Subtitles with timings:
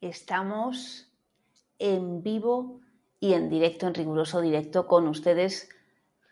[0.00, 1.08] Estamos
[1.80, 2.78] en vivo
[3.18, 5.68] y en directo, en riguroso directo con ustedes,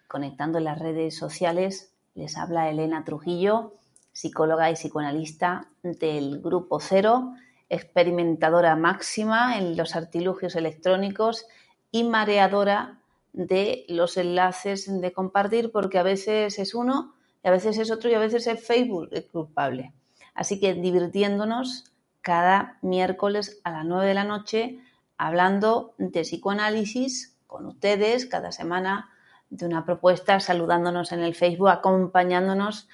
[0.07, 1.93] conectando en las redes sociales.
[2.15, 3.73] Les habla Elena Trujillo,
[4.13, 7.35] psicóloga y psicoanalista del Grupo Cero,
[7.69, 11.47] experimentadora máxima en los artilugios electrónicos
[11.91, 13.01] y mareadora
[13.33, 18.09] de los enlaces de compartir, porque a veces es uno, y a veces es otro,
[18.11, 19.93] y a veces es Facebook el culpable.
[20.35, 21.96] Así que divirtiéndonos
[22.27, 24.81] cada miércoles a las 9 de la noche
[25.17, 29.11] hablando de psicoanálisis con ustedes cada semana
[29.49, 32.89] de una propuesta, saludándonos en el Facebook, acompañándonos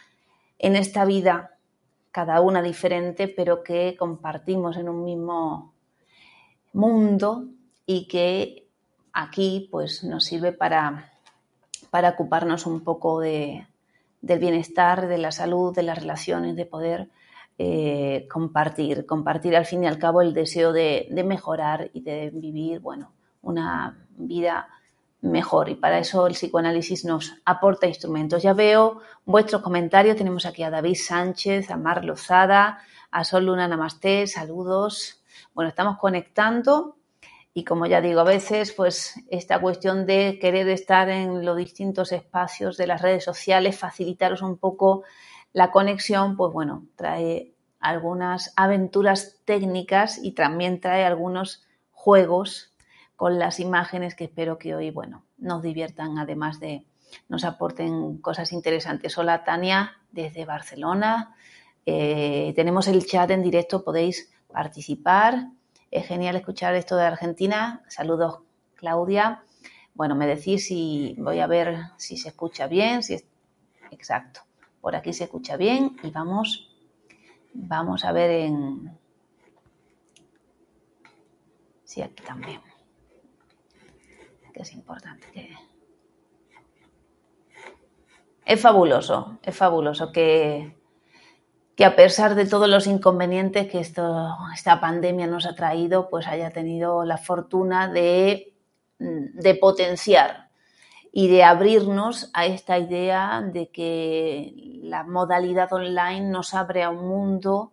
[0.58, 1.56] en esta vida,
[2.10, 5.72] cada una diferente, pero que compartimos en un mismo
[6.74, 7.46] mundo
[7.86, 8.66] y que
[9.14, 11.10] aquí pues nos sirve para,
[11.88, 13.66] para ocuparnos un poco de,
[14.20, 17.08] del bienestar, de la salud, de las relaciones, de poder
[17.58, 22.80] eh, compartir, compartir al fin y al cabo el deseo de, mejorar y de vivir,
[22.80, 24.68] bueno, una vida
[25.20, 25.68] mejor.
[25.68, 28.42] Y para eso el psicoanálisis nos aporta instrumentos.
[28.42, 30.16] Ya veo vuestros comentarios.
[30.16, 32.78] Tenemos aquí a David Sánchez, a Mar Lozada,
[33.10, 35.22] a Sol Luna Namasté, saludos.
[35.54, 36.96] Bueno, estamos conectando
[37.54, 42.12] y como ya digo, a veces pues esta cuestión de querer estar en los distintos
[42.12, 45.02] espacios de las redes sociales, facilitaros un poco
[45.52, 52.72] la conexión, pues bueno, trae algunas aventuras técnicas y también trae algunos juegos
[53.16, 56.86] con las imágenes que espero que hoy, bueno, nos diviertan, además de
[57.28, 59.18] nos aporten cosas interesantes.
[59.18, 61.34] Hola Tania, desde Barcelona.
[61.84, 65.48] Eh, tenemos el chat en directo, podéis participar.
[65.90, 67.82] Es genial escuchar esto de Argentina.
[67.88, 68.40] Saludos,
[68.76, 69.44] Claudia.
[69.94, 73.26] Bueno, me decís si voy a ver si se escucha bien, si es
[73.90, 74.40] exacto.
[74.82, 76.68] Por aquí se escucha bien y vamos,
[77.54, 78.98] vamos a ver en...
[81.84, 82.60] Sí, aquí también.
[84.52, 85.50] Que es importante que...
[88.44, 90.76] Es fabuloso, es fabuloso que,
[91.76, 96.26] que a pesar de todos los inconvenientes que esto, esta pandemia nos ha traído, pues
[96.26, 98.52] haya tenido la fortuna de,
[98.98, 100.41] de potenciar
[101.12, 107.06] y de abrirnos a esta idea de que la modalidad online nos abre a un
[107.06, 107.72] mundo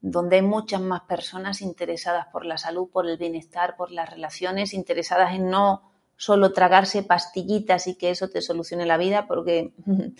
[0.00, 4.74] donde hay muchas más personas interesadas por la salud, por el bienestar, por las relaciones,
[4.74, 5.82] interesadas en no
[6.16, 9.72] solo tragarse pastillitas y que eso te solucione la vida, porque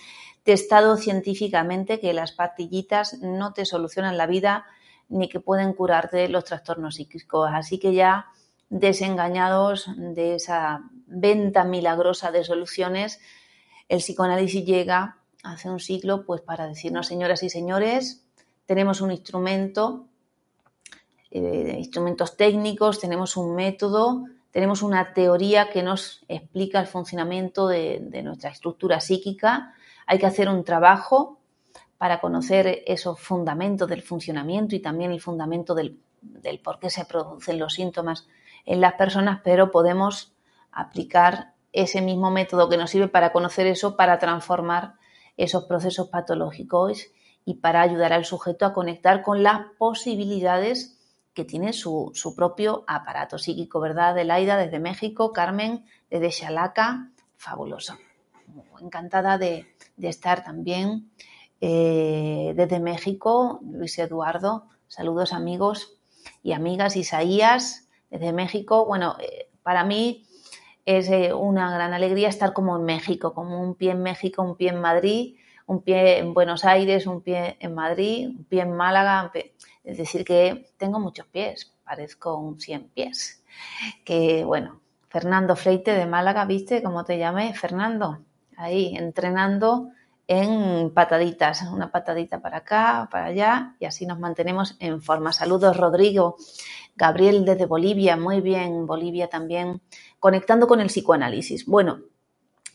[0.44, 4.64] testado científicamente que las pastillitas no te solucionan la vida
[5.08, 7.50] ni que pueden curarte los trastornos psíquicos.
[7.52, 8.26] Así que ya
[8.69, 13.21] desengañados de esa venta milagrosa de soluciones,
[13.88, 18.25] el psicoanálisis llega hace un siglo pues para decirnos, señoras y señores,
[18.66, 20.06] tenemos un instrumento,
[21.31, 28.20] eh, instrumentos técnicos, tenemos un método, tenemos una teoría que nos explica el funcionamiento de,
[28.22, 29.75] nuestra estructura psíquica,
[30.06, 31.38] hay que hacer un trabajo
[31.99, 35.99] para conocer esos fundamentos del funcionamiento y también el fundamento del
[36.62, 38.26] por qué se producen los síntomas
[38.65, 40.32] en las personas, pero podemos
[40.72, 44.94] aplicar ese mismo método que nos sirve para conocer eso, para transformar
[45.36, 47.06] esos procesos patológicos
[47.44, 50.98] y para ayudar al sujeto a conectar con las posibilidades
[51.32, 54.10] que tiene su, propio aparato psíquico, ¿verdad?
[54.10, 57.97] Adelaida desde México, Carmen desde Xalaca, fabuloso.
[58.81, 59.66] Encantada de,
[60.00, 61.10] estar también
[61.60, 65.97] eh, desde México, Luis Eduardo, saludos amigos
[66.42, 68.84] y amigas, Isaías, desde México.
[68.87, 70.26] Bueno, eh, para mí
[70.85, 74.56] es eh, una gran alegría estar como en México, como un pie en México, un
[74.56, 75.37] pie en Madrid,
[75.67, 79.31] un pie en Buenos Aires, un pie en Madrid, un pie en Málaga.
[79.85, 83.44] Es decir, que tengo muchos pies, parezco un 100 pies.
[84.05, 87.55] Que bueno, Fernando Freite de Málaga, ¿viste cómo te llamé?
[87.55, 88.19] Fernando,
[88.56, 89.91] ahí entrenando
[90.27, 95.32] en pataditas, una patadita para acá, para allá, y así nos mantenemos en forma.
[95.32, 96.37] Saludos, Rodrigo.
[97.00, 99.81] Gabriel desde Bolivia, muy bien, Bolivia también,
[100.19, 101.64] conectando con el psicoanálisis.
[101.64, 102.00] Bueno,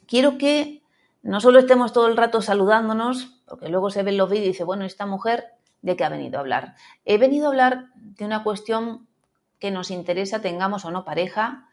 [0.07, 0.81] quiero que
[1.21, 4.63] no solo estemos todo el rato saludándonos, porque luego se ven los vídeos y dice,
[4.63, 5.45] bueno, esta mujer
[5.83, 6.73] de qué ha venido a hablar.
[7.05, 9.07] He venido a hablar de una cuestión
[9.59, 11.69] que nos interesa, tengamos o no pareja,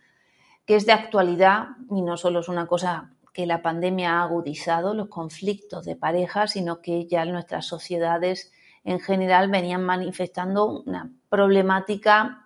[0.66, 4.92] que es de actualidad y no solo es una cosa que la pandemia ha agudizado,
[4.92, 8.52] los conflictos de pareja, sino que ya nuestras sociedades
[8.84, 12.41] en general venían manifestando una problemática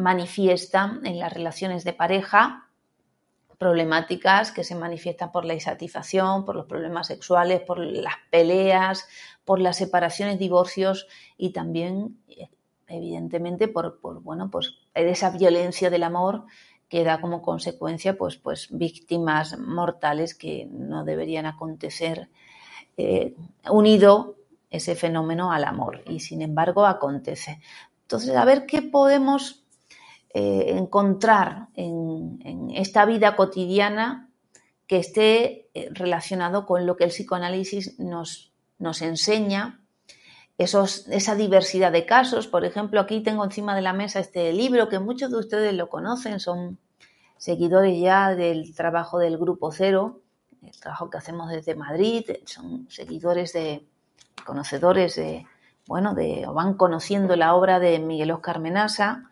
[0.00, 2.68] manifiesta en las relaciones de pareja,
[3.58, 9.06] problemáticas que se manifiestan por la insatisfacción, por los problemas sexuales, por las peleas,
[9.44, 11.06] por las separaciones, divorcios
[11.36, 12.18] y también,
[12.88, 16.44] evidentemente, por, bueno, pues esa violencia del amor
[16.88, 22.28] que da como consecuencia pues, pues víctimas mortales que no deberían acontecer
[22.96, 23.34] eh,
[23.70, 24.36] unido
[24.70, 27.60] ese fenómeno al amor y sin embargo acontece.
[28.02, 29.59] Entonces, a ver qué podemos
[30.32, 34.30] eh, encontrar en, esta vida cotidiana
[34.86, 39.80] que esté eh, relacionado con lo que el psicoanálisis nos, nos enseña,
[40.56, 42.46] esos, esa diversidad de casos.
[42.46, 45.88] Por ejemplo, aquí tengo encima de la mesa este libro que muchos de ustedes lo
[45.88, 46.78] conocen, son
[47.36, 50.20] seguidores ya del trabajo del Grupo Cero,
[50.62, 53.86] el trabajo que hacemos desde Madrid, son seguidores de,
[54.44, 55.46] conocedores de,
[55.86, 59.29] bueno, de, o van conociendo la obra de Miguel Oscar Menasa,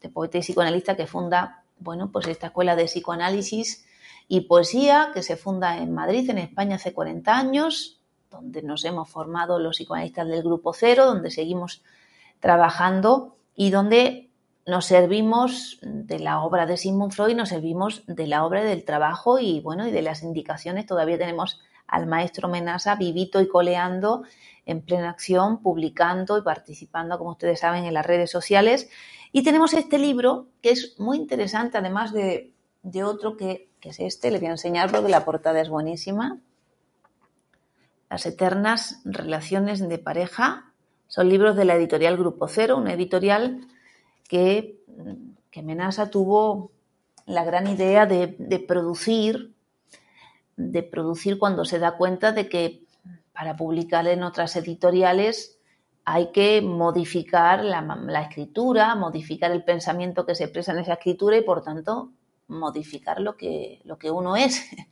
[0.00, 3.86] de poeta y psicoanalista que funda, bueno, pues esta escuela de psicoanálisis
[4.28, 8.00] y poesía que se funda en Madrid, en España, hace 40 años,
[8.30, 11.82] donde nos hemos formado los psicoanalistas del Grupo Cero, donde seguimos
[12.40, 14.28] trabajando y donde
[14.66, 19.38] nos servimos de la obra de Sigmund Freud, nos servimos de la obra del trabajo
[19.38, 20.84] y bueno, y de las indicaciones.
[20.84, 24.24] Todavía tenemos al maestro Menasa vivito y coleando
[24.66, 28.90] en plena acción, publicando y participando, como ustedes saben, en las redes sociales.
[29.32, 32.52] Y tenemos este libro que es muy interesante, además de,
[33.04, 36.38] otro que, que, es este, le voy a enseñar porque la portada es buenísima.
[38.10, 40.72] Las eternas relaciones de pareja
[41.08, 43.66] son libros de la editorial Grupo Cero, una editorial
[44.28, 44.78] que,
[45.50, 46.70] que Menasa tuvo
[47.28, 49.52] la gran idea de, producir,
[50.56, 52.84] de producir cuando se da cuenta de que
[53.32, 55.57] para publicar en otras editoriales
[56.10, 61.42] hay que modificar la, escritura, modificar el pensamiento que se expresa en esa escritura y
[61.42, 62.12] por tanto
[62.46, 64.64] modificar lo que, lo que uno es.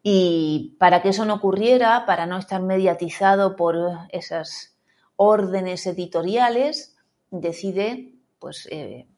[0.00, 3.76] Y para que eso no ocurriera, para no estar mediatizado por
[4.10, 4.78] esas
[5.16, 6.96] órdenes editoriales,
[7.32, 9.08] decide pues, eh,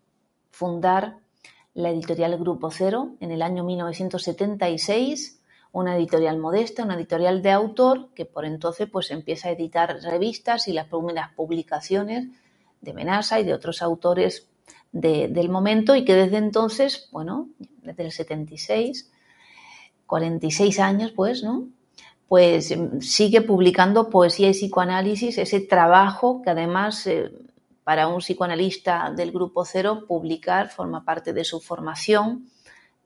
[0.50, 1.18] fundar
[1.74, 5.39] la editorial Grupo Cero en el año 1976,
[5.72, 10.68] una editorial modesta, una editorial de autor que por entonces pues empieza a editar revistas
[10.68, 12.28] y las primeras publicaciones
[12.80, 14.48] de Menasa y de otros autores
[14.92, 17.48] del momento y que desde entonces, bueno,
[17.82, 19.10] desde el 76,
[20.06, 21.68] 46 años pues, ¿no?
[22.28, 27.30] Pues sigue publicando poesía y psicoanálisis, ese trabajo que además eh,
[27.84, 32.48] para un psicoanalista del grupo cero, publicar forma parte de su formación,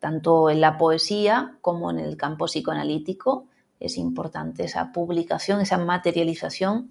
[0.04, 3.46] tanto en la poesía como en el campo psicoanalítico.
[3.80, 6.90] Es importante esa publicación, esa materialización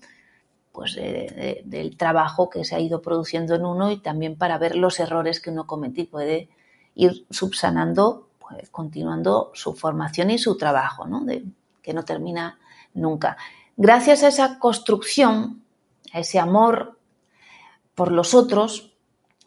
[0.71, 4.99] pues, del trabajo que se ha ido produciendo en uno y también para ver los
[4.99, 6.49] errores que uno comete y puede
[6.95, 11.05] ir subsanando, pues, continuando su formación y su trabajo,
[11.83, 12.57] que no termina
[12.95, 13.37] nunca.
[13.77, 15.61] Gracias a esa construcción,
[16.11, 16.97] a ese amor
[17.93, 18.89] por los otros,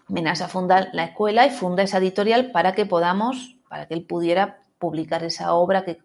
[0.08, 4.61] Menasa funda la escuela y funda esa editorial para que podamos, para que él pudiera
[4.78, 6.00] publicar esa obra que,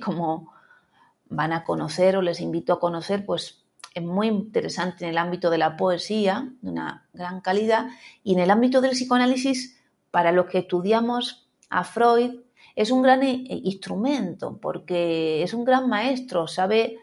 [0.00, 0.52] como
[1.26, 5.50] van a conocer o les invito a conocer, pues es muy interesante en el ámbito
[5.50, 7.88] de la poesía, de una gran calidad,
[8.22, 9.80] y en el ámbito del psicoanálisis,
[10.10, 12.40] para los que estudiamos a Freud,
[12.76, 16.98] es un gran eh, instrumento, porque es un gran maestro, sabe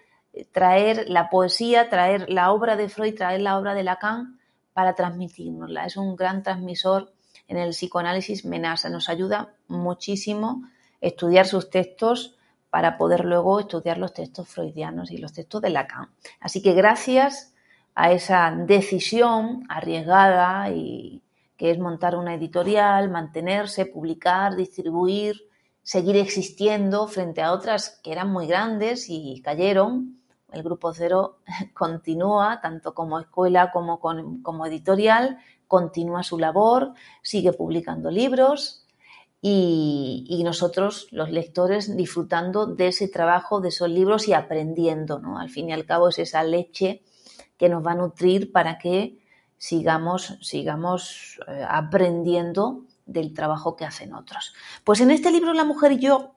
[0.51, 4.39] traer la poesía, traer la obra de Freud, traer la obra de Lacan
[4.73, 5.85] para transmitirnosla.
[5.85, 7.13] Es un gran transmisor
[7.51, 8.89] en el psicoanálisis Menasa.
[8.89, 10.63] Nos ayuda muchísimo
[11.01, 12.37] estudiar sus textos
[12.69, 16.09] para poder luego estudiar los textos freudianos y los textos de Lacan.
[16.39, 17.53] Así que gracias
[17.93, 21.21] a esa decisión arriesgada y
[21.57, 25.35] que es montar una editorial, mantenerse, publicar, distribuir,
[25.83, 30.21] seguir existiendo frente a otras que eran muy grandes y cayeron,
[30.53, 31.39] el Grupo Cero
[31.73, 35.39] continúa, tanto como escuela como como editorial,
[35.71, 38.85] continúa su labor, sigue publicando libros
[39.41, 45.19] y, nosotros, los lectores, disfrutando de ese trabajo, de esos libros y aprendiendo.
[45.19, 45.39] ¿no?
[45.39, 47.03] Al fin y al cabo es esa leche
[47.57, 49.23] que nos va a nutrir para que
[49.57, 54.53] sigamos, sigamos eh, aprendiendo del trabajo que hacen otros.
[54.83, 56.35] Pues en este libro La mujer y yo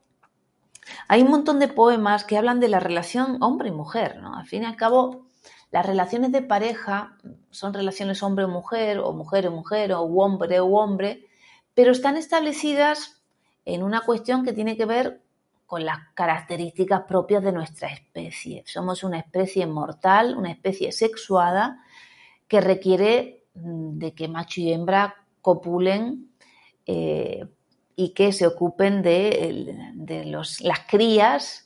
[1.09, 4.37] hay un montón de poemas que hablan de la relación hombre y mujer, ¿no?
[4.37, 5.27] Al fin y al cabo,
[5.75, 7.17] las relaciones de pareja
[7.51, 11.27] son relaciones hombre o mujer, o mujer o mujer, o hombre o hombre,
[11.75, 13.21] pero están establecidas
[13.65, 15.21] en una cuestión que tiene que ver
[15.67, 18.63] con las características propias de nuestra especie.
[18.69, 21.83] Somos una especie mortal, una especie sexuada
[22.47, 26.31] que requiere mm, de que macho y hembra copulen
[26.87, 27.49] eh,
[27.97, 30.25] y que se ocupen de,
[30.61, 31.64] las crías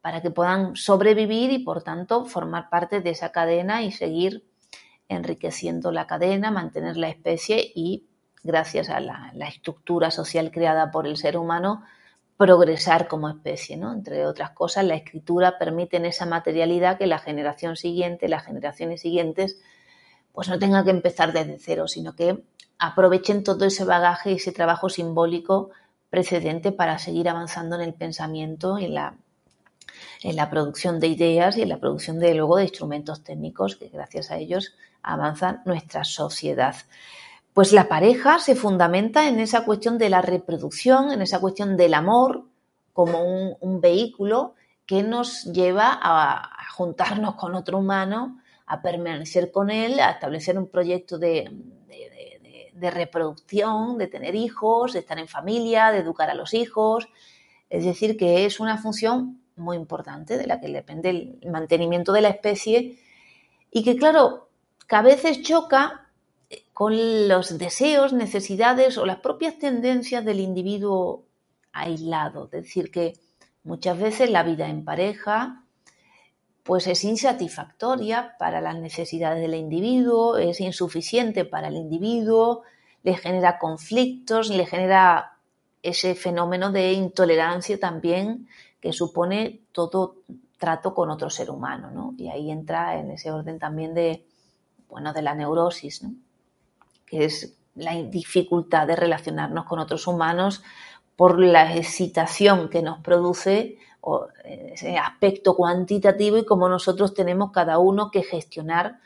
[0.00, 4.44] para que puedan sobrevivir y por tanto formar parte de esa cadena y seguir
[5.08, 8.06] enriqueciendo la cadena, mantener la especie y
[8.42, 11.82] gracias a la, estructura social creada por el ser humano,
[12.36, 13.92] progresar como especie, ¿no?
[13.92, 19.00] Entre otras cosas, la escritura permite en esa materialidad que la generación siguiente, las generaciones
[19.00, 19.60] siguientes,
[20.32, 22.44] pues no tengan que empezar desde cero, sino que
[22.78, 25.70] aprovechen todo ese bagaje y ese trabajo simbólico
[26.10, 29.18] precedente para seguir avanzando en el pensamiento y en la,
[30.22, 33.88] en la producción de ideas y en la producción de luego de instrumentos técnicos que
[33.88, 36.76] gracias a ellos avanza nuestra sociedad.
[37.54, 41.94] Pues la pareja se fundamenta en esa cuestión de la reproducción, en esa cuestión del
[41.94, 42.44] amor
[42.92, 44.54] como un, vehículo
[44.86, 50.68] que nos lleva a, juntarnos con otro humano, a permanecer con él, a establecer un
[50.68, 51.50] proyecto de,
[52.74, 57.08] de, reproducción, de tener hijos, de estar en familia, de educar a los hijos.
[57.70, 62.22] Es decir, que es una función muy importante de la que depende el mantenimiento de
[62.22, 62.98] la especie
[63.70, 64.48] y que, claro,
[64.88, 66.08] que a veces choca
[66.72, 71.24] con los deseos, necesidades o las propias tendencias del individuo
[71.72, 72.44] aislado.
[72.44, 73.14] Es decir, que
[73.64, 75.64] muchas veces la vida en pareja
[76.62, 82.62] pues es insatisfactoria para las necesidades del individuo, es insuficiente para el individuo,
[83.02, 85.38] le genera conflictos, le genera
[85.82, 88.48] ese fenómeno de intolerancia también
[88.80, 90.16] que supone todo
[90.58, 92.14] trato con otro ser humano, ¿no?
[92.16, 94.26] Y ahí entra en ese orden también de,
[94.88, 96.14] bueno, de la neurosis, ¿no?
[97.06, 100.62] que es la dificultad de relacionarnos con otros humanos
[101.16, 103.78] por la excitación que nos produce
[104.44, 109.00] ese aspecto cuantitativo y cómo nosotros tenemos cada uno que gestionar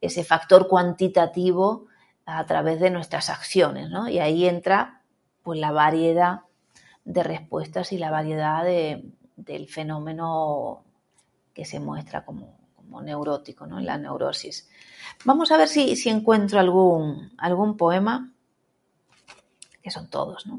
[0.00, 1.86] ese factor cuantitativo
[2.24, 4.08] a través de nuestras acciones, ¿no?
[4.08, 5.02] Y ahí entra
[5.42, 6.40] pues la variedad
[7.04, 10.84] de respuestas y la variedad del fenómeno
[11.52, 12.58] que se muestra como,
[13.02, 13.80] neurótico, ¿no?
[13.80, 14.68] La neurosis.
[15.24, 18.32] Vamos a ver si, encuentro algún, algún poema,
[19.82, 20.58] que son todos, ¿no?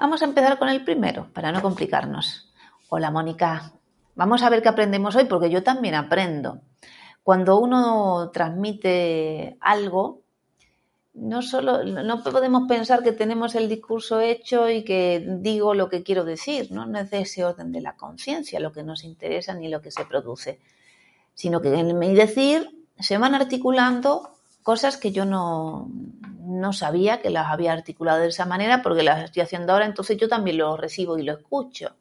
[0.00, 2.50] Vamos a empezar con el primero, para no complicarnos.
[2.88, 3.74] Hola, Mónica.
[4.14, 6.62] Vamos a ver qué aprendemos hoy, porque yo también aprendo.
[7.30, 10.22] Cuando uno transmite algo,
[11.14, 16.02] no solo no podemos pensar que tenemos el discurso hecho y que digo lo que
[16.02, 16.86] quiero decir, ¿no?
[16.86, 19.92] No es de ese orden de la conciencia lo que nos interesa ni lo que
[19.92, 20.58] se produce,
[21.32, 22.68] sino que en mi decir
[22.98, 24.32] se van articulando
[24.64, 25.88] cosas que yo no,
[26.40, 30.16] no sabía que las había articulado de esa manera porque las estoy haciendo ahora, entonces
[30.16, 31.94] yo también lo recibo y lo escucho.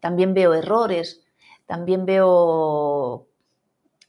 [0.00, 1.22] También veo errores,
[1.66, 3.28] también veo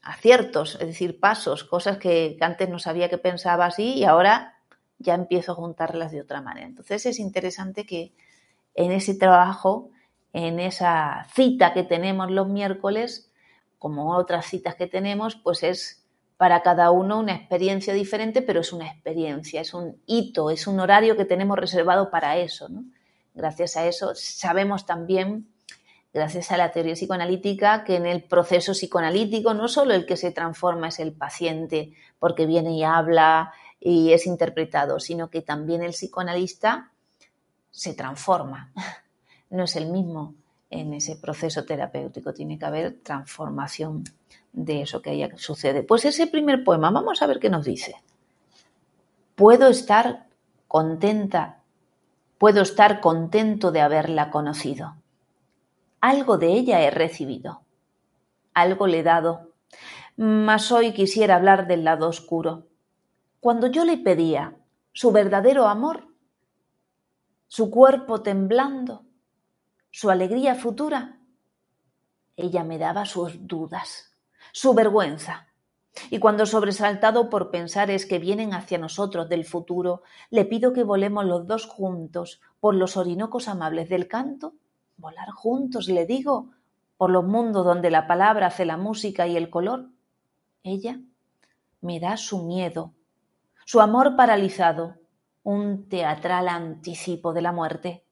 [0.04, 4.58] aciertos, es decir, pasos, cosas que, antes no sabía que pensaba así y ahora
[5.00, 6.68] ya empiezo a juntarlas de otra manera.
[6.68, 8.14] Entonces es interesante que
[8.76, 9.92] en ese trabajo,
[10.34, 13.32] en esa cita que tenemos los miércoles,
[13.80, 16.06] como otras citas que tenemos, pues es
[16.38, 20.80] para cada uno una experiencia diferente, pero es una experiencia, es un hito, es un
[20.80, 22.68] horario que tenemos reservado para eso.
[23.34, 25.53] Gracias a eso sabemos también
[26.14, 30.32] gracias a la teoría psicoanalítica, que en el proceso psicoanalítico no solo el que se
[30.32, 35.92] transforma es el paciente porque viene y habla y es interpretado, sino que también el
[35.92, 36.92] psicoanalista
[37.72, 38.72] se transforma.
[39.50, 40.34] No es el mismo
[40.72, 44.04] en ese proceso terapéutico, tiene que haber transformación
[44.52, 45.84] de eso que sucede.
[45.84, 47.94] Pues ese primer poema, vamos a ver qué nos dice.
[49.36, 50.26] Puedo estar
[50.68, 51.60] contenta,
[52.40, 54.96] puedo estar contento de haberla conocido
[56.04, 57.62] algo de ella he recibido,
[58.54, 59.54] algo le he dado,
[60.18, 62.68] mas hoy quisiera hablar del lado oscuro.
[63.40, 64.58] Cuando yo le pedía
[64.92, 66.10] su verdadero amor,
[67.48, 69.06] su cuerpo temblando,
[69.92, 71.22] su alegría futura,
[72.36, 74.14] ella me daba sus dudas,
[74.52, 75.48] su vergüenza.
[76.10, 80.84] Y cuando sobresaltado por pensar es que vienen hacia nosotros del futuro, le pido que
[80.84, 84.56] volemos los dos juntos por los orinocos amables del canto
[85.04, 86.52] volar juntos, le digo,
[86.96, 89.90] por los mundos donde la palabra hace la música y el color.
[90.64, 91.02] Ella
[91.82, 92.94] me da su miedo,
[93.66, 94.96] su amor paralizado,
[95.44, 98.06] un teatral anticipo de la muerte.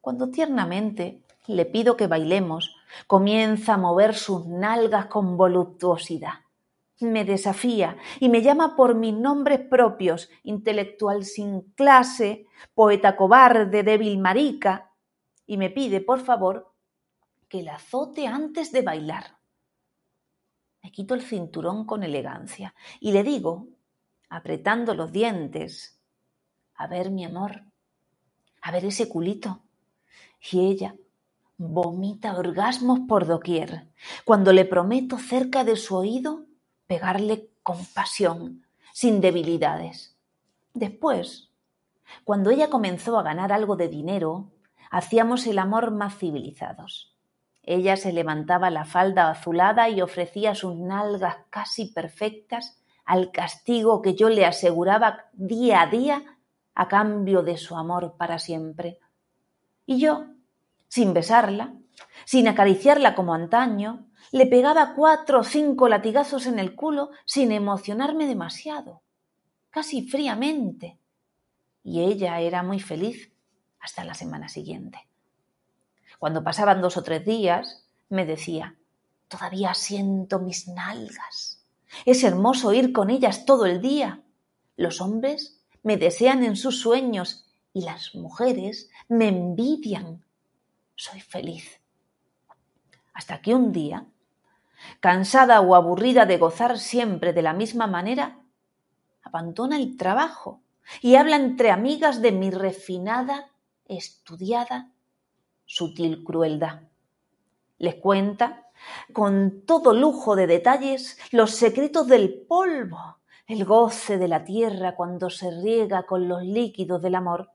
[0.00, 2.76] Cuando tiernamente le pido que bailemos,
[3.08, 6.46] comienza a mover sus nalgas con voluptuosidad.
[7.00, 14.18] Me desafía y me llama por mis nombres propios, intelectual sin clase, poeta cobarde, débil
[14.18, 14.85] marica,
[15.46, 16.72] y me pide, por favor,
[17.48, 19.38] que la azote antes de bailar.
[20.82, 23.68] Me quito el cinturón con elegancia y le digo,
[24.28, 26.00] apretando los dientes,
[26.74, 27.64] a ver mi amor,
[28.62, 29.62] a ver ese culito.
[30.50, 30.94] Y ella
[31.56, 33.88] vomita orgasmos por doquier,
[34.24, 36.46] cuando le prometo cerca de su oído
[36.86, 40.16] pegarle con pasión, sin debilidades.
[40.74, 41.50] Después,
[42.24, 44.52] cuando ella comenzó a ganar algo de dinero,
[44.90, 47.16] hacíamos el amor más civilizados.
[47.62, 54.14] Ella se levantaba la falda azulada y ofrecía sus nalgas casi perfectas al castigo que
[54.14, 56.22] yo le aseguraba día a día
[56.74, 58.98] a cambio de su amor para siempre.
[59.84, 60.26] Y yo,
[60.88, 61.74] sin besarla,
[62.24, 68.26] sin acariciarla como antaño, le pegaba cuatro o cinco latigazos en el culo sin emocionarme
[68.26, 69.02] demasiado,
[69.70, 70.98] casi fríamente.
[71.82, 73.32] Y ella era muy feliz
[73.80, 75.06] hasta la semana siguiente.
[76.18, 78.76] Cuando pasaban dos o tres días, me decía,
[79.28, 81.64] todavía siento mis nalgas.
[82.04, 84.22] Es hermoso ir con ellas todo el día.
[84.76, 90.24] Los hombres me desean en sus sueños y las mujeres me envidian.
[90.94, 91.80] Soy feliz.
[93.12, 94.06] Hasta que un día,
[95.00, 98.40] cansada o aburrida de gozar siempre de la misma manera,
[99.22, 100.62] abandona el trabajo
[101.00, 103.50] y habla entre amigas de mi refinada,
[103.88, 104.90] estudiada
[105.64, 106.82] sutil crueldad.
[107.78, 108.70] Les cuenta,
[109.12, 115.30] con todo lujo de detalles, los secretos del polvo, el goce de la tierra cuando
[115.30, 117.50] se riega con los líquidos del amor.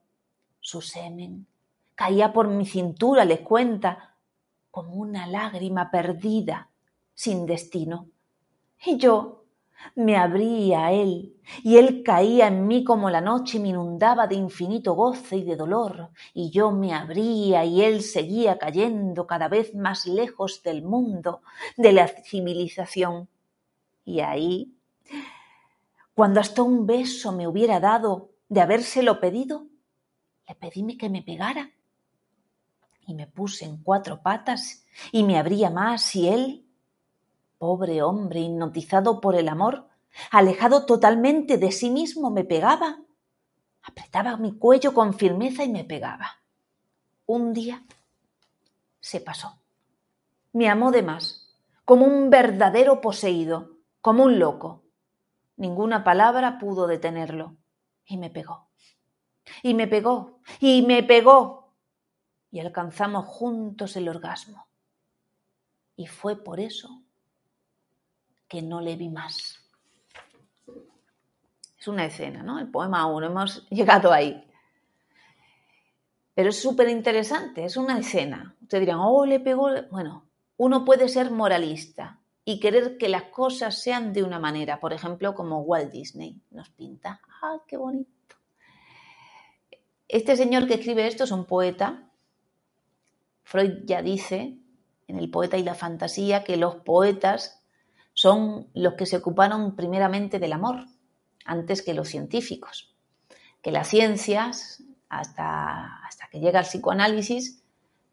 [0.59, 1.47] Su semen
[1.95, 4.15] caía por mi cintura, les cuenta,
[4.71, 6.69] como una lágrima perdida,
[7.13, 8.07] sin destino.
[8.83, 9.40] Y yo,
[9.95, 14.35] me abría a él, y él caía en mí como la noche me inundaba de
[14.35, 19.75] infinito goce y de dolor, y yo me abría y él seguía cayendo cada vez
[19.75, 21.41] más lejos del mundo,
[21.77, 23.29] de la civilización.
[24.05, 24.73] Y ahí,
[26.13, 29.67] cuando hasta un beso me hubiera dado de habérselo pedido,
[30.47, 31.71] le pedí que me pegara.
[33.07, 36.65] Y me puse en cuatro patas y me abría más y él
[37.61, 39.87] Pobre hombre, hipnotizado por el amor,
[40.31, 43.01] alejado totalmente de sí mismo, me pegaba.
[43.83, 46.41] Apretaba mi cuello con firmeza y me pegaba.
[47.27, 47.85] Un día
[48.99, 49.61] se pasó.
[50.53, 54.81] Me amó de más, como un verdadero poseído, como un loco.
[55.55, 57.57] Ninguna palabra pudo detenerlo.
[58.07, 58.69] Y me pegó.
[59.61, 60.39] Y me pegó.
[60.59, 61.75] Y me pegó.
[62.49, 64.65] Y alcanzamos juntos el orgasmo.
[65.95, 67.00] Y fue por eso
[68.51, 69.61] que no le vi más.
[71.79, 72.59] Es una escena, ¿no?
[72.59, 74.45] El poema aún, hemos llegado ahí.
[76.33, 78.53] Pero es súper interesante, es una escena.
[78.61, 79.69] Ustedes dirán, oh, le pegó.
[79.89, 80.25] Bueno,
[80.57, 85.33] uno puede ser moralista y querer que las cosas sean de una manera, por ejemplo,
[85.33, 87.21] como Walt Disney nos pinta.
[87.41, 88.35] ¡Ah, qué bonito!
[90.09, 92.11] Este señor que escribe esto es un poeta.
[93.43, 94.57] Freud ya dice
[95.07, 97.60] en El poeta y la fantasía que los poetas
[98.13, 100.85] son los que se ocuparon primeramente del amor,
[101.45, 102.95] antes que los científicos.
[103.61, 107.61] Que las ciencias, hasta, hasta que llega el psicoanálisis,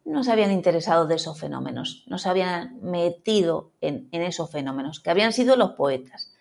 [0.08, 5.10] no se habían interesado de esos fenómenos, no se habían metido en, esos fenómenos, que
[5.10, 6.32] habían sido los poetas.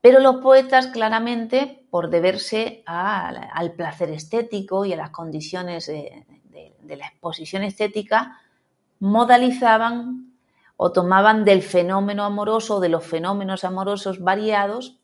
[0.00, 7.06] Pero los poetas, claramente, por deberse al placer estético y a las condiciones de la
[7.06, 8.38] exposición estética,
[9.00, 10.33] modalizaban
[10.76, 14.98] o tomaban del fenómeno amoroso, de los fenómenos amorosos variados,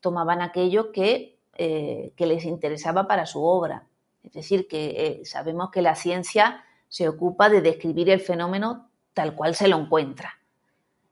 [0.00, 3.86] tomaban aquello que, eh, que les interesaba para su obra.
[4.22, 9.34] Es decir, que eh, sabemos que la ciencia se ocupa de describir el fenómeno tal
[9.34, 10.34] cual se lo encuentra.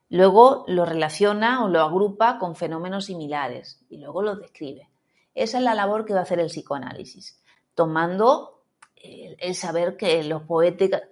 [0.09, 4.89] Luego lo relaciona o lo agrupa con fenómenos similares y luego lo describe.
[5.35, 7.43] Esa es la labor que va a hacer el psicoanálisis,
[7.75, 8.63] tomando
[9.03, 11.03] el saber que los poetas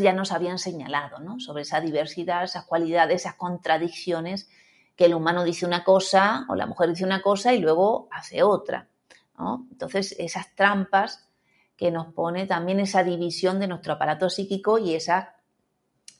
[0.00, 1.40] ya nos habían señalado ¿no?
[1.40, 4.48] sobre esa diversidad, esas cualidades, esas contradicciones,
[4.96, 8.42] que el humano dice una cosa o la mujer dice una cosa y luego hace
[8.42, 8.88] otra.
[9.70, 11.28] Entonces, esas trampas
[11.76, 15.36] que nos pone también esa división de nuestro aparato psíquico y esa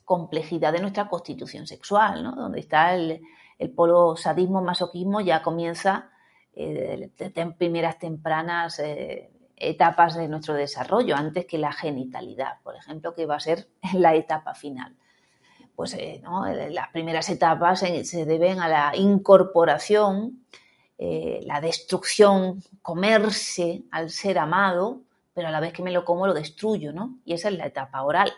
[0.05, 3.21] complejidad de nuestra constitución sexual, donde está el,
[3.59, 6.11] el polo sadismo-masoquismo, ya comienza
[6.55, 7.11] eh,
[7.59, 13.37] primeras tempranas eh, etapas de nuestro desarrollo, antes que la genitalidad, por ejemplo, que va
[13.37, 14.97] a ser la etapa final.
[15.75, 15.97] Pues
[16.71, 20.45] las primeras etapas se deben a la incorporación,
[20.99, 25.03] la destrucción, comerse al ser amado,
[25.35, 27.21] pero a la vez que me lo como lo destruyo, ¿no?
[27.25, 28.33] Y esa es la etapa oral.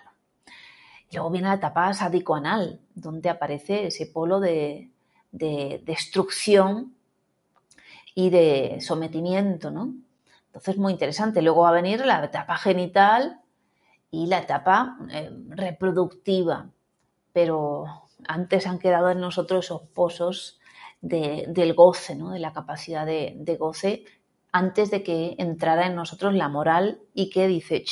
[1.12, 4.90] Luego viene la etapa sádico-anal, donde aparece ese polo de,
[5.32, 6.94] destrucción
[8.14, 9.94] y de sometimiento, ¿no?
[10.50, 11.42] Entonces, muy interesante.
[11.42, 13.40] Luego va a venir la etapa genital
[14.10, 16.70] y la etapa eh, reproductiva,
[17.32, 17.84] pero
[18.26, 20.58] antes han quedado en nosotros esos pozos
[21.00, 22.30] del goce, ¿no?
[22.32, 24.04] de la capacidad de, de, goce,
[24.52, 27.84] antes de que entrara en nosotros la moral y que dice,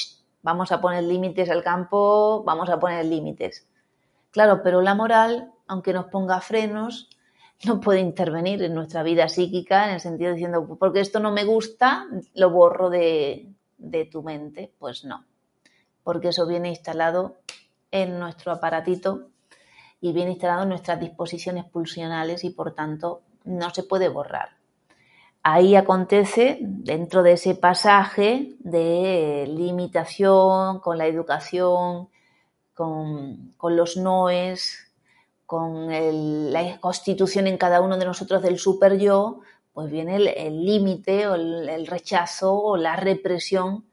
[0.42, 3.66] vamos a poner límites al campo, vamos a poner límites.
[4.31, 7.09] Claro, pero la moral, aunque nos ponga frenos,
[7.64, 11.33] no puede intervenir en nuestra vida psíquica en el sentido de diciendo, porque esto no
[11.33, 14.73] me gusta, lo borro de, de tu mente.
[14.79, 15.25] Pues no,
[16.03, 17.37] porque eso viene instalado
[17.90, 19.29] en nuestro aparatito
[20.01, 24.59] y viene instalado en nuestras disposiciones pulsionales y por tanto no se puede borrar
[25.42, 32.09] ahí acontece, dentro de ese pasaje de limitación con la educación,
[32.75, 34.88] con, los noes,
[35.48, 39.40] con la constitución en cada uno de nosotros del super yo,
[39.72, 43.87] pues viene el límite o el, rechazo o la represión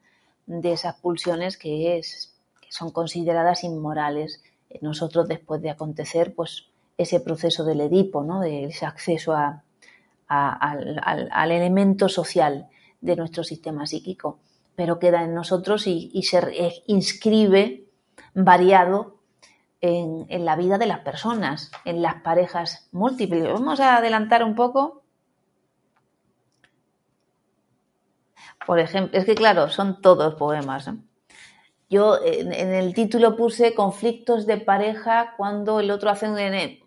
[0.48, 4.44] de esas pulsiones que, es, que son consideradas inmorales.
[4.82, 6.66] Nosotros después de acontecer pues
[6.98, 8.42] ese proceso del Edipo, ¿no?
[8.42, 9.64] de ese acceso a,
[10.28, 12.68] al, elemento social
[13.00, 14.40] de nuestro sistema psíquico,
[14.76, 17.86] pero queda en nosotros y, se inscribe
[18.34, 19.15] variado
[19.86, 23.52] en, la vida de las personas, en las parejas múltiples.
[23.52, 25.04] Vamos a adelantar un poco.
[28.66, 30.90] Por ejemplo, es que claro, son todos poemas.
[31.90, 36.86] Yo en, el título puse conflictos de pareja cuando el otro hace un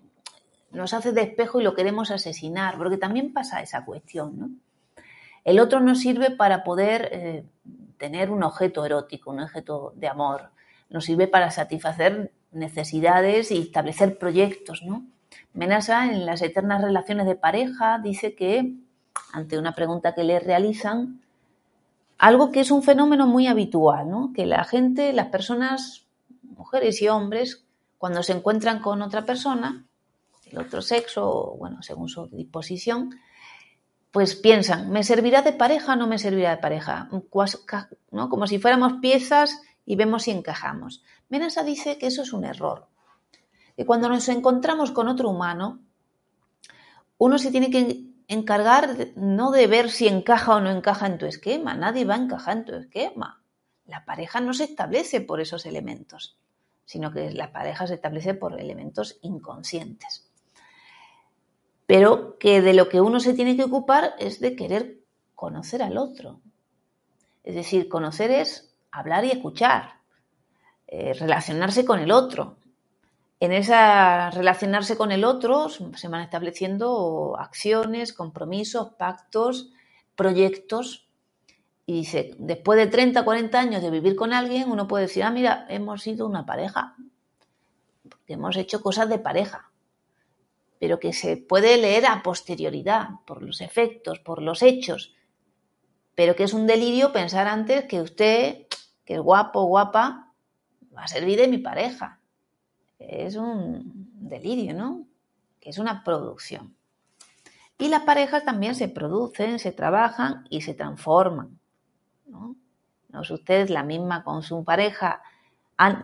[0.70, 4.60] nos hace de espejo y lo queremos asesinar, porque también pasa esa cuestión.
[5.44, 7.44] El otro nos sirve para poder eh,
[7.96, 10.50] tener un objeto erótico, un objeto de amor,
[10.90, 15.06] nos sirve para satisfacer necesidades y establecer proyectos, ¿no?
[15.52, 18.74] Menasa en las eternas relaciones de pareja dice que,
[19.32, 21.20] ante una pregunta que le realizan,
[22.18, 24.32] algo que es un fenómeno muy habitual, ¿no?
[24.34, 26.06] Que la gente, las personas,
[26.42, 27.64] mujeres y hombres,
[27.96, 29.84] cuando se encuentran con otra persona,
[30.50, 33.10] el otro sexo, bueno, según su disposición,
[34.10, 37.08] pues piensan, ¿me servirá de pareja o no me servirá de pareja?
[38.10, 38.28] ¿No?
[38.28, 41.02] Como si fuéramos piezas y vemos si encajamos.
[41.30, 42.88] Menasa dice que eso es un error.
[43.74, 45.80] Que cuando nos encontramos con otro humano,
[47.16, 51.24] uno se tiene que encargar no de ver si encaja o no encaja en tu
[51.24, 51.74] esquema.
[51.74, 53.42] Nadie va a encajar en tu esquema.
[53.86, 56.38] La pareja no se establece por esos elementos,
[56.84, 60.28] sino que la pareja se establece por elementos inconscientes
[61.88, 64.98] pero que de lo que uno se tiene que ocupar es de querer
[65.34, 66.42] conocer al otro.
[67.44, 70.00] Es decir, conocer es hablar y escuchar,
[70.86, 72.56] eh, relacionarse con el otro.
[73.40, 79.70] En esa relacionarse con el otro se van estableciendo acciones, compromisos, pactos,
[80.16, 81.08] proyectos.
[81.86, 85.30] Y dice, después de 30, 40 años de vivir con alguien, uno puede decir, ah,
[85.30, 86.96] mira, hemos sido una pareja,
[88.26, 89.68] hemos hecho cosas de pareja
[90.78, 95.14] pero que se puede leer a posterioridad, por los efectos, por los hechos,
[96.14, 98.66] pero que es un delirio pensar antes que usted,
[99.08, 100.34] que es guapo, guapa,
[100.94, 102.20] va a servir de mi pareja.
[102.98, 105.06] Es un delirio, ¿no?
[105.60, 106.76] Que es una producción.
[107.78, 111.58] Y las parejas también se producen, se trabajan y se transforman.
[112.26, 112.56] ¿no?
[113.08, 115.22] no es usted la misma con su pareja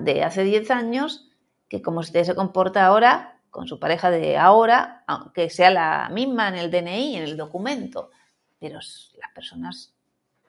[0.00, 1.28] de hace 10 años
[1.68, 6.48] que como usted se comporta ahora con su pareja de ahora, aunque sea la misma
[6.48, 8.10] en el DNI, en el documento,
[8.58, 9.94] pero las personas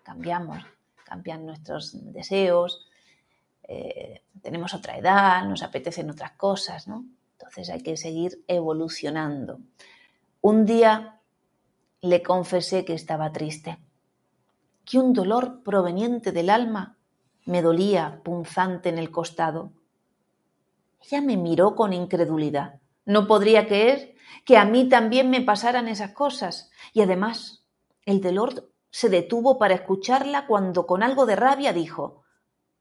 [0.04, 0.64] cambiamos,
[1.06, 2.86] cambian nuestros deseos,
[3.64, 7.06] eh, tenemos otra edad, nos apetecen otras cosas, ¿no?
[7.32, 9.60] Entonces hay que seguir evolucionando.
[10.42, 11.22] Un día
[12.02, 13.80] le confesé que estaba triste,
[14.84, 16.98] que un dolor proveniente del alma
[17.46, 19.74] me dolía punzante en el costado.
[21.02, 22.80] Ella me miró con incredulidad.
[23.06, 24.16] No podría creer
[24.46, 26.72] que a mí también me pasaran esas cosas.
[26.94, 27.66] Y además,
[28.06, 32.24] el dolor se detuvo para escucharla cuando con algo de rabia dijo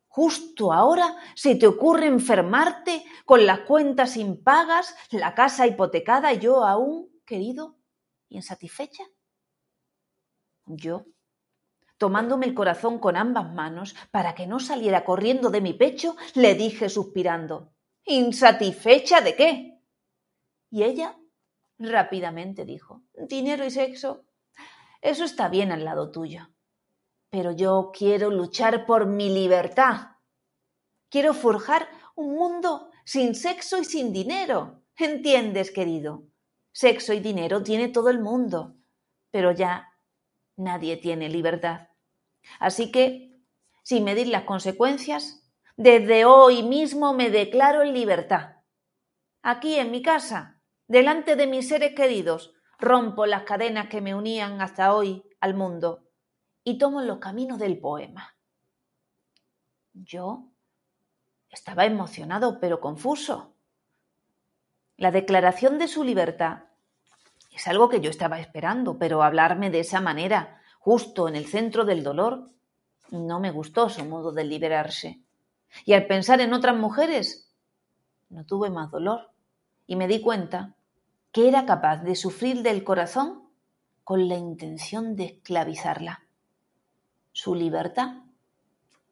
[0.06, 6.64] Justo ahora se te ocurre enfermarte con las cuentas impagas, la casa hipotecada y yo
[6.64, 7.80] aún, querido,
[8.28, 9.02] insatisfecha.
[10.66, 11.06] Yo,
[11.98, 16.54] tomándome el corazón con ambas manos para que no saliera corriendo de mi pecho, le
[16.54, 17.72] dije suspirando,
[18.04, 19.80] ¿Insatisfecha de qué?
[20.70, 21.18] Y ella
[21.76, 24.24] rápidamente dijo, dinero y sexo.
[25.04, 26.48] Eso está bien al lado tuyo.
[27.28, 30.12] Pero yo quiero luchar por mi libertad.
[31.10, 34.82] Quiero forjar un mundo sin sexo y sin dinero.
[34.96, 36.24] ¿Entiendes, querido?
[36.72, 38.76] Sexo y dinero tiene todo el mundo,
[39.30, 39.92] pero ya
[40.56, 41.88] nadie tiene libertad.
[42.58, 43.42] Así que,
[43.82, 48.56] sin medir las consecuencias, desde hoy mismo me declaro en libertad.
[49.42, 54.60] Aquí en mi casa, delante de mis seres queridos, rompo las cadenas que me unían
[54.60, 56.04] hasta hoy al mundo
[56.62, 58.36] y tomo los caminos del poema.
[59.92, 60.48] Yo
[61.50, 63.54] estaba emocionado pero confuso.
[64.96, 66.64] La declaración de su libertad
[67.50, 71.84] es algo que yo estaba esperando, pero hablarme de esa manera, justo en el centro
[71.84, 72.50] del dolor,
[73.10, 75.20] no me gustó su modo de liberarse.
[75.84, 77.52] Y al pensar en otras mujeres,
[78.28, 79.30] no tuve más dolor
[79.86, 80.74] y me di cuenta
[81.34, 83.42] que era capaz de sufrir del corazón
[84.04, 86.22] con la intención de esclavizarla.
[87.32, 88.22] Su libertad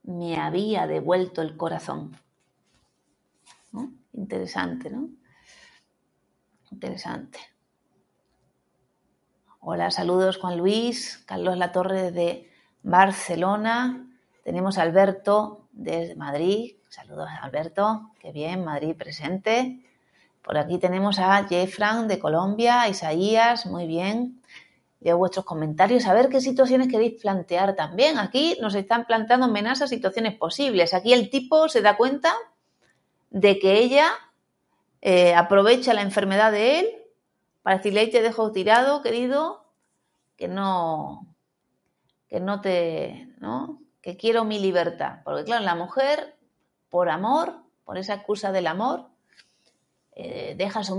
[0.04, 2.16] me había devuelto el corazón.
[4.12, 5.08] Interesante, ¿no?
[6.70, 7.40] Interesante.
[9.58, 12.48] Hola, saludos Juan Luis, Carlos Latorre de
[12.84, 14.08] Barcelona.
[14.44, 16.76] Tenemos a Alberto desde Madrid.
[16.88, 19.91] Saludos Alberto, qué bien, Madrid presente.
[20.42, 24.42] Por aquí tenemos a Jeffran de Colombia, Isaías, muy bien.
[25.00, 28.18] Leo vuestros comentarios, a ver qué situaciones queréis plantear también.
[28.18, 30.94] Aquí nos están planteando amenazas, situaciones posibles.
[30.94, 32.32] Aquí el tipo se da cuenta
[33.30, 34.06] de que ella
[35.00, 36.88] eh, aprovecha la enfermedad de él
[37.62, 39.64] para decirle, ahí te dejo tirado, querido,
[40.36, 41.34] que no,
[42.28, 43.80] que no te, ¿no?
[44.00, 45.20] que quiero mi libertad.
[45.24, 46.36] Porque claro, la mujer,
[46.90, 49.11] por amor, por esa excusa del amor,
[50.14, 50.96] eh, deja su,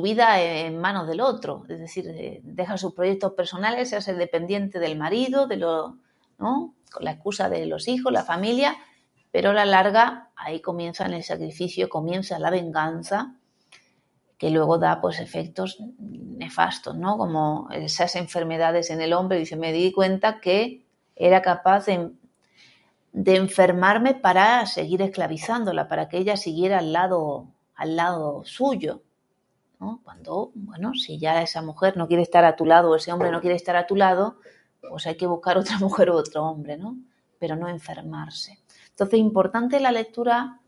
[0.00, 4.78] vida en manos del otro, es decir, eh, deja sus proyectos personales, se hace dependiente
[4.78, 5.98] del marido, de lo,
[6.38, 6.74] ¿no?
[6.90, 8.76] con la excusa de los hijos, la familia,
[9.30, 13.34] pero a la larga ahí comienza el sacrificio, comienza la venganza,
[14.38, 17.18] que luego da pues efectos nefastos, ¿no?
[17.18, 24.14] Como esas enfermedades en el hombre, dice, me di cuenta que era capaz de enfermarme
[24.14, 29.02] para seguir esclavizándola, para que ella siguiera al lado, al lado suyo.
[29.80, 30.00] ¿no?
[30.04, 33.30] Cuando, bueno, si ya esa mujer no quiere estar a tu lado o ese hombre
[33.30, 34.36] no quiere estar a tu lado,
[34.90, 36.98] pues hay que buscar otra mujer u otro hombre, ¿no?
[37.38, 38.58] Pero no enfermarse.
[38.90, 40.60] Entonces, importante la lectura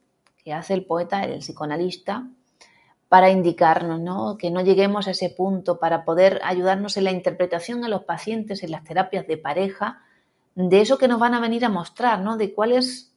[0.42, 2.28] que hace el poeta, el psicoanalista,
[3.08, 4.36] para indicarnos ¿no?
[4.38, 8.62] que no lleguemos a ese punto, para poder ayudarnos en la interpretación a los pacientes,
[8.62, 10.04] en las terapias de pareja,
[10.54, 12.36] de eso que nos van a venir a mostrar, ¿no?
[12.36, 13.09] de cuál es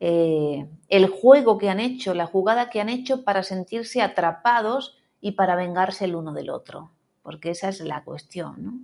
[0.00, 5.32] eh, el juego que han hecho, la jugada que han hecho para sentirse atrapados y
[5.32, 6.90] para vengarse el uno del otro,
[7.22, 8.78] porque esa es la cuestión, ¿no?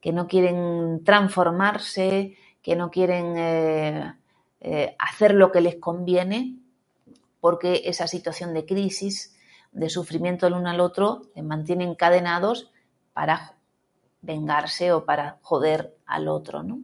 [0.00, 3.34] que no quieren transformarse, que no quieren...
[3.36, 4.12] Eh,
[4.68, 6.56] eh, hacer lo que les conviene,
[7.40, 9.36] porque esa situación de crisis,
[9.70, 12.72] de sufrimiento el uno al otro, les mantiene encadenados
[13.12, 13.54] para
[14.22, 16.80] vengarse o para joder al otro, ¿no?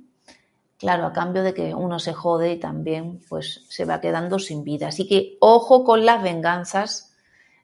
[0.82, 4.64] Claro, a cambio de que uno se jode y también pues se va quedando sin
[4.64, 4.88] vida.
[4.88, 7.14] Así que ojo con las venganzas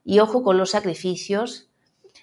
[0.04, 1.68] y ojo con los sacrificios.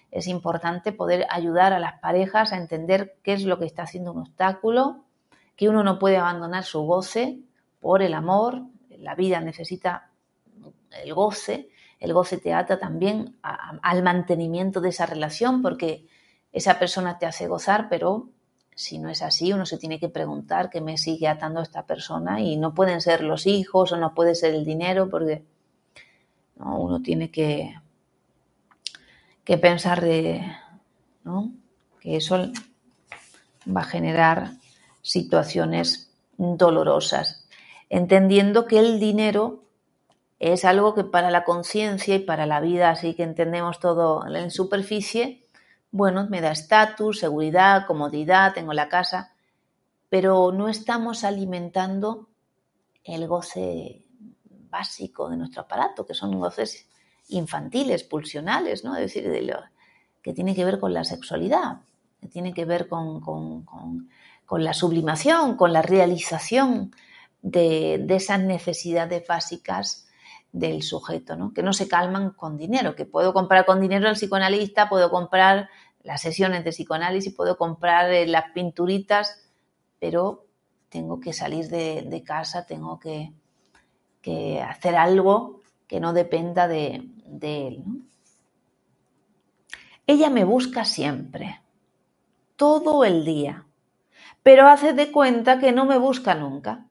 [0.09, 4.13] Es importante poder ayudar a las parejas a entender qué es lo que está haciendo
[4.13, 5.03] un obstáculo,
[5.57, 7.41] que uno no puede abandonar su goce,
[7.81, 8.61] por el amor,
[8.97, 10.11] la vida necesita
[11.03, 11.67] el goce,
[11.99, 16.07] el goce te ata también al mantenimiento de esa relación porque
[16.53, 18.29] esa persona te hace gozar, pero
[18.75, 22.41] si no es así, uno se tiene que preguntar qué me sigue atando esta persona
[22.41, 25.43] y no pueden ser los hijos o no puede ser el dinero porque
[26.57, 27.73] uno tiene que,
[29.43, 30.45] que pensar de,
[31.99, 32.37] que eso
[33.67, 34.51] va a generar
[35.01, 37.45] situaciones dolorosas
[37.89, 39.63] entendiendo que el dinero
[40.39, 44.51] es algo que para la conciencia y para la vida, así que entendemos todo en
[44.51, 45.44] superficie,
[45.95, 49.33] bueno, me da estatus, seguridad, comodidad, tengo la casa,
[50.09, 52.27] pero no estamos alimentando
[53.03, 54.03] el goce
[54.69, 56.89] básico de nuestro aparato, que son goces
[57.29, 58.95] infantiles, pulsionales, ¿no?
[58.95, 59.55] Es decir, de
[60.21, 61.81] que tiene que ver con la sexualidad,
[62.19, 66.91] que tiene que ver con, con la sublimación, con la realización
[67.41, 70.07] de, esas necesidades básicas
[70.51, 71.53] del sujeto, ¿no?
[71.53, 75.69] que no se calman con dinero, que puedo comprar con dinero al psicoanalista, puedo comprar
[76.05, 79.43] las sesiones de psicoanálisis, puedo comprar eh, las pinturitas,
[79.99, 80.45] pero
[80.89, 83.33] tengo que salir de, casa, tengo que,
[84.61, 87.01] hacer algo que no dependa de,
[87.41, 87.83] él.
[90.07, 91.59] Ella me busca siempre,
[92.55, 93.65] todo el día,
[94.43, 96.85] pero hace de cuenta que no me busca nunca.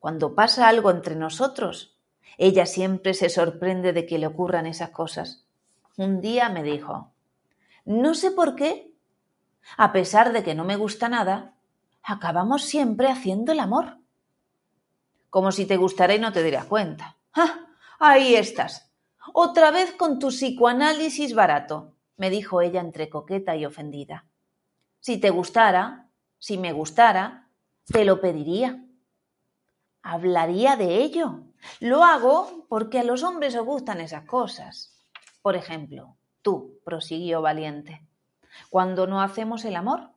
[0.00, 1.96] Cuando pasa algo entre nosotros,
[2.36, 5.46] ella siempre se sorprende de que le ocurran esas cosas.
[5.96, 7.12] Un día me dijo,
[7.84, 8.92] no sé por qué,
[9.76, 11.54] a pesar de que no me gusta nada,
[12.02, 13.98] acabamos siempre haciendo el amor.
[15.30, 17.16] Como si te gustara y no te dieras cuenta.
[17.34, 17.66] ¡Ah!
[17.98, 18.90] Ahí estás.
[19.32, 24.26] Otra vez con tu psicoanálisis barato, me dijo ella entre coqueta y ofendida.
[24.98, 27.48] Si te gustara, si me gustara,
[27.86, 28.84] te lo pediría.
[30.02, 31.44] Hablaría de ello.
[31.78, 34.98] Lo hago porque a los hombres os gustan esas cosas.
[35.40, 38.06] Por ejemplo, tú, prosiguió valiente,
[38.70, 40.10] cuando no hacemos el amor,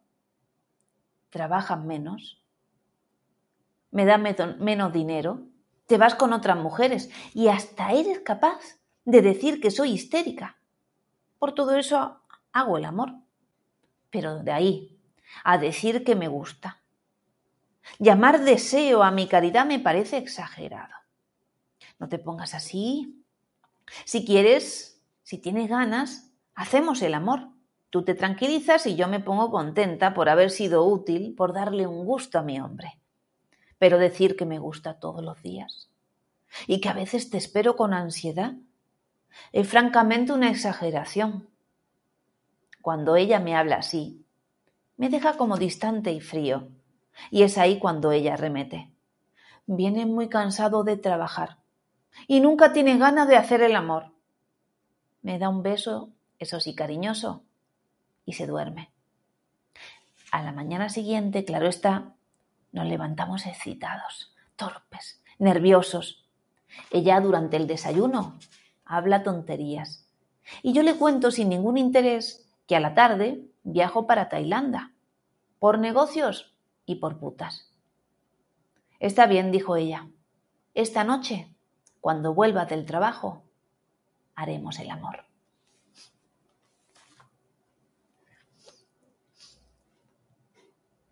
[1.29, 2.43] trabajas menos,
[3.91, 5.47] me da menos dinero,
[5.85, 8.59] te vas con otras mujeres y hasta eres capaz
[9.05, 10.57] de decir que soy histérica.
[11.39, 13.13] Por todo eso hago el amor.
[14.09, 14.99] Pero de ahí
[15.43, 16.81] a decir que me gusta.
[17.99, 20.93] Llamar deseo a mi caridad me parece exagerado.
[21.99, 23.23] No te pongas así.
[24.05, 24.94] Si quieres,
[25.25, 27.49] si tienes ganas, hacemos el amor.
[27.89, 32.05] Tú te tranquilizas y yo me pongo contenta por haber sido útil, por darle un
[32.05, 32.99] gusto a mi hombre.
[33.79, 35.89] Pero decir que me gusta todos los días
[36.67, 38.53] y que a veces te espero con ansiedad
[39.51, 41.49] es francamente una exageración.
[42.83, 44.23] Cuando ella me habla así,
[44.95, 46.69] me deja como distante y frío,
[47.31, 48.91] y es ahí cuando ella remete.
[49.65, 51.57] Viene muy cansado de trabajar
[52.27, 54.14] y nunca tiene ganas de hacer el amor.
[55.25, 57.41] Me da un beso, eso sí, cariñoso,
[58.27, 58.91] y se duerme.
[60.29, 62.13] A la mañana siguiente, claro está,
[62.71, 66.29] nos levantamos excitados, torpes, nerviosos.
[66.91, 68.38] Ella durante el desayuno
[68.85, 70.07] habla tonterías.
[70.61, 74.93] Y yo le cuento sin ningún interés que a la tarde viajo para Tailandia,
[75.57, 76.53] por negocios
[76.85, 77.71] y por putas.
[78.99, 80.07] Está bien, dijo ella.
[80.75, 81.49] Esta noche,
[81.99, 83.41] cuando vuelva del trabajo,
[84.36, 85.26] haremos el amor.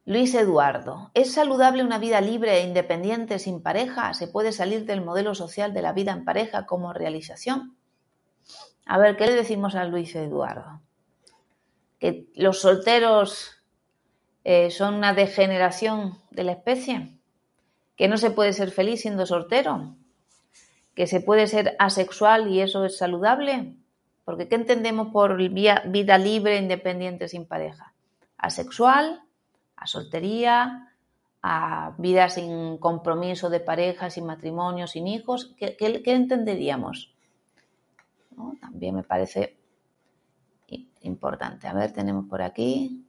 [0.05, 4.13] Luis Eduardo, ¿es saludable una vida libre e independiente sin pareja?
[4.13, 7.77] ¿Se puede salir del modelo social de la vida en pareja como realización?
[8.85, 10.81] A ver, ¿qué le decimos a Luis Eduardo?
[11.99, 13.63] ¿Que los solteros
[14.43, 17.17] eh, son una degeneración de la especie?
[17.95, 19.95] ¿Que no se puede ser feliz siendo soltero?
[20.95, 23.75] ¿Que se puede ser asexual y eso es saludable?
[24.25, 27.93] Porque ¿qué entendemos por vida libre, independiente sin pareja?
[28.37, 29.23] Asexual,
[29.75, 30.93] a soltería,
[31.43, 35.75] a vida sin compromiso de pareja, sin matrimonio, sin hijos, ¿qué,
[36.05, 37.13] entenderíamos?
[38.61, 39.57] También me parece
[41.01, 41.67] importante.
[41.67, 43.05] A ver, tenemos por aquí.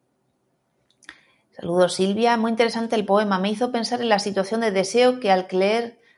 [1.52, 3.38] Saludos Silvia, muy interesante el poema.
[3.38, 5.46] Me hizo pensar en la situación de deseo que al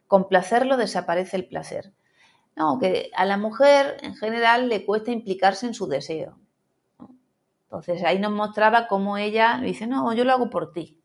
[0.06, 1.92] complacerlo desaparece el placer.
[2.54, 6.38] No, que a la mujer en general le cuesta implicarse en su deseo.
[7.64, 10.98] Entonces ahí nos mostraba cómo ella dice, no, yo lo hago por ti.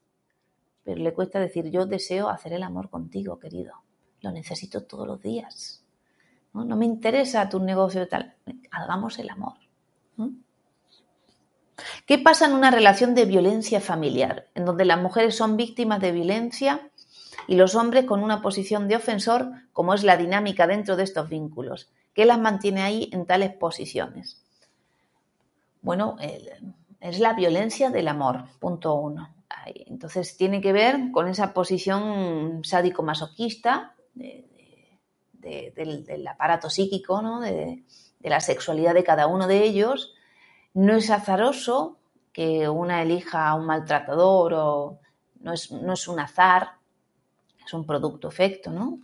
[0.83, 3.83] Pero le cuesta decir, yo deseo hacer el amor contigo, querido.
[4.21, 5.83] Lo necesito todos los días.
[6.53, 8.35] No, me interesa tu negocio tal.
[8.71, 9.53] Hagamos el amor.
[12.05, 16.11] ¿Qué pasa en una relación de violencia familiar, en donde las mujeres son víctimas de
[16.11, 16.90] violencia
[17.47, 21.30] y los hombres con una posición de ofensor, como es la dinámica dentro de estos
[21.30, 21.89] vínculos?
[22.13, 24.41] ¿Qué las mantiene ahí en tales posiciones?
[25.82, 26.17] Bueno,
[26.99, 29.34] es la violencia del amor, punto uno.
[29.65, 37.39] Entonces tiene que ver con esa posición sádico-masoquista del, aparato psíquico, ¿no?
[37.39, 37.84] de,
[38.21, 40.13] la sexualidad de cada uno de ellos.
[40.73, 41.97] No es azaroso
[42.32, 44.99] que una elija a un maltratador o
[45.39, 46.74] no es, no es un azar,
[47.72, 48.72] es un producto-efecto.
[48.72, 48.99] ¿no?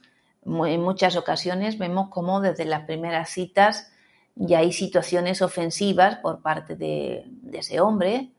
[0.66, 3.92] En muchas ocasiones vemos cómo desde las primeras citas
[4.36, 8.32] y hay situaciones ofensivas por parte de, ese hombre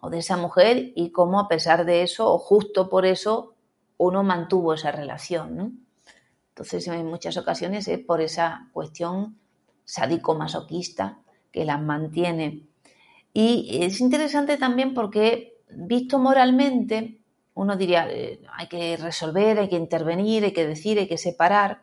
[0.00, 3.54] o de esa mujer y cómo a pesar de eso o justo por eso
[3.96, 5.86] uno mantuvo esa relación.
[6.50, 9.38] Entonces en muchas ocasiones es por esa cuestión
[9.84, 11.18] sádico-masoquista
[11.52, 12.66] que las mantiene.
[13.32, 17.17] Y es interesante también porque visto moralmente,
[17.58, 21.82] uno diría, eh, hay que resolver, hay que intervenir, hay que decir, hay que separar,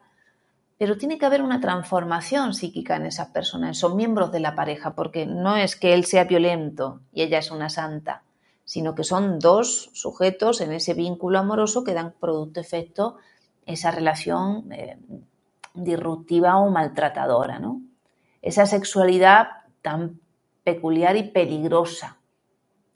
[0.78, 4.96] pero tiene que haber una transformación psíquica en esas personas, son miembros de la pareja,
[4.96, 8.24] porque no es que él sea violento y ella es una santa,
[8.64, 13.18] sino que son dos sujetos en ese vínculo amoroso que dan producto efecto
[13.66, 14.98] esa relación eh,
[15.74, 17.82] disruptiva o maltratadora, ¿no?
[18.42, 19.48] Esa sexualidad
[19.82, 20.22] tan
[20.64, 22.18] peculiar y peligrosa,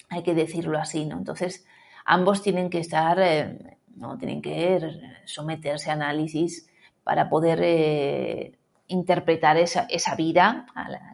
[0.07, 1.17] hay que decirlo así, ¿no?
[1.17, 1.65] Entonces,
[2.09, 4.81] ambos tienen que estar, eh, no, tienen que
[5.25, 6.67] someterse a análisis
[7.03, 8.57] para poder eh,
[8.87, 10.65] interpretar esa, vida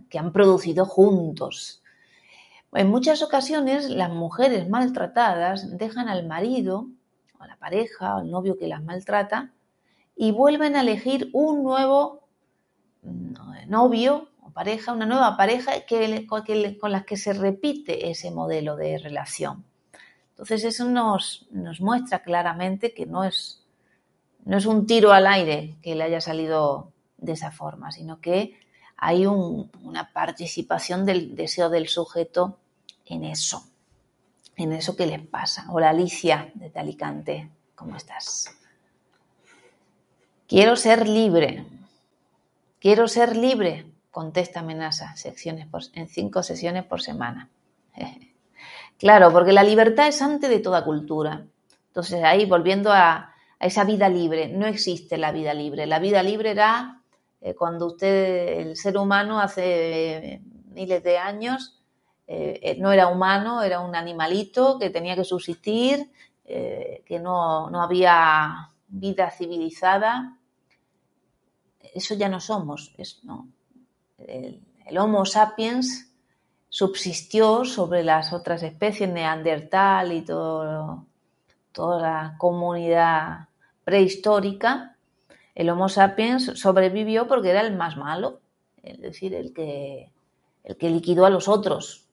[0.09, 1.83] que han producido juntos.
[2.71, 6.87] En muchas ocasiones las mujeres maltratadas dejan al marido
[7.37, 9.51] o a la pareja o al novio que las maltrata
[10.15, 12.29] y vuelven a elegir un nuevo
[13.01, 13.33] mm,
[13.67, 16.25] novio o pareja, una nueva pareja que,
[16.79, 19.65] con la que se repite ese modelo de relación.
[20.36, 21.47] Entonces eso nos,
[21.79, 23.61] muestra claramente que no es
[24.43, 28.59] no es un tiro al aire que le haya salido de esa forma, sino que
[28.97, 32.59] hay una participación del deseo del sujeto
[33.05, 33.65] en eso,
[34.57, 35.65] en eso que les pasa.
[35.71, 38.55] Hola Alicia de Alicante, ¿cómo estás?
[40.47, 41.65] Quiero ser libre.
[42.79, 45.15] Quiero ser libre, contesta amenaza,
[45.93, 47.49] en cinco sesiones por semana.
[48.97, 51.45] claro, porque la libertad es antes de toda cultura.
[51.87, 54.47] Entonces ahí volviendo a, esa vida libre.
[54.49, 55.85] No existe la vida libre.
[55.85, 57.01] La vida libre era
[57.41, 60.41] eh, cuando usted, el ser humano, hace eh,
[60.73, 61.81] miles de años,
[62.27, 66.11] eh, no era humano, era un animalito que tenía que subsistir,
[66.43, 70.37] que no, había vida civilizada.
[71.81, 72.93] Eso ya no somos.
[74.19, 76.14] El, el Homo sapiens
[76.76, 81.05] subsistió sobre las otras especies, Neandertal y todo
[81.71, 83.47] toda la comunidad
[83.86, 84.97] prehistórica,
[85.53, 88.41] el Homo sapiens sobrevivió porque era el más malo,
[88.84, 90.11] es decir, el que,
[90.65, 92.09] el que liquidó a los otros.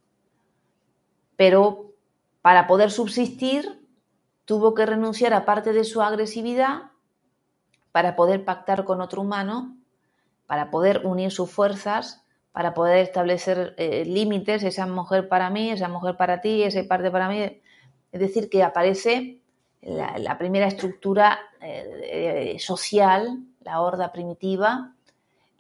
[1.35, 1.91] Pero
[2.41, 3.85] para poder subsistir
[4.45, 6.93] tuvo que renunciar a parte de su agresividad
[7.91, 9.77] para poder pactar con otro humano,
[10.47, 12.22] para poder unir sus fuerzas,
[12.53, 17.11] para poder establecer eh, límites, esa mujer para mí, esa mujer para ti, esa parte
[17.11, 17.61] para mí.
[18.13, 19.41] Es decir, que aparece
[19.81, 24.95] la, primera estructura eh, social, la horda primitiva,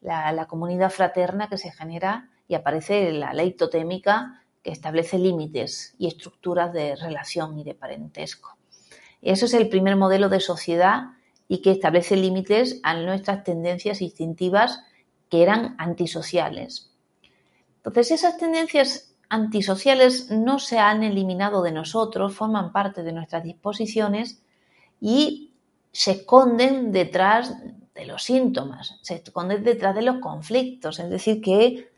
[0.02, 6.06] la, comunidad fraterna que se genera y aparece la ley totémica que establece límites y
[6.06, 8.56] estructuras de relación y de parentesco.
[9.22, 11.12] Eso es el primer modelo de sociedad
[11.48, 14.84] y que establece límites a nuestras tendencias instintivas
[15.32, 16.90] que eran antisociales.
[17.76, 24.42] Entonces, esas tendencias antisociales no se han eliminado de nosotros, forman parte de nuestras disposiciones
[25.00, 25.54] y
[25.90, 27.54] se esconden detrás
[27.94, 30.98] de los síntomas, se esconden detrás de los conflictos.
[30.98, 31.88] Es decir, que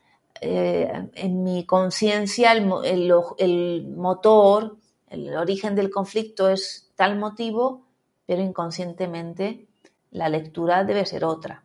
[0.40, 4.76] eh, en mi conciencia el, el, motor,
[5.08, 7.84] el origen del conflicto es tal motivo,
[8.26, 9.66] pero inconscientemente
[10.12, 11.63] la lectura debe ser otra.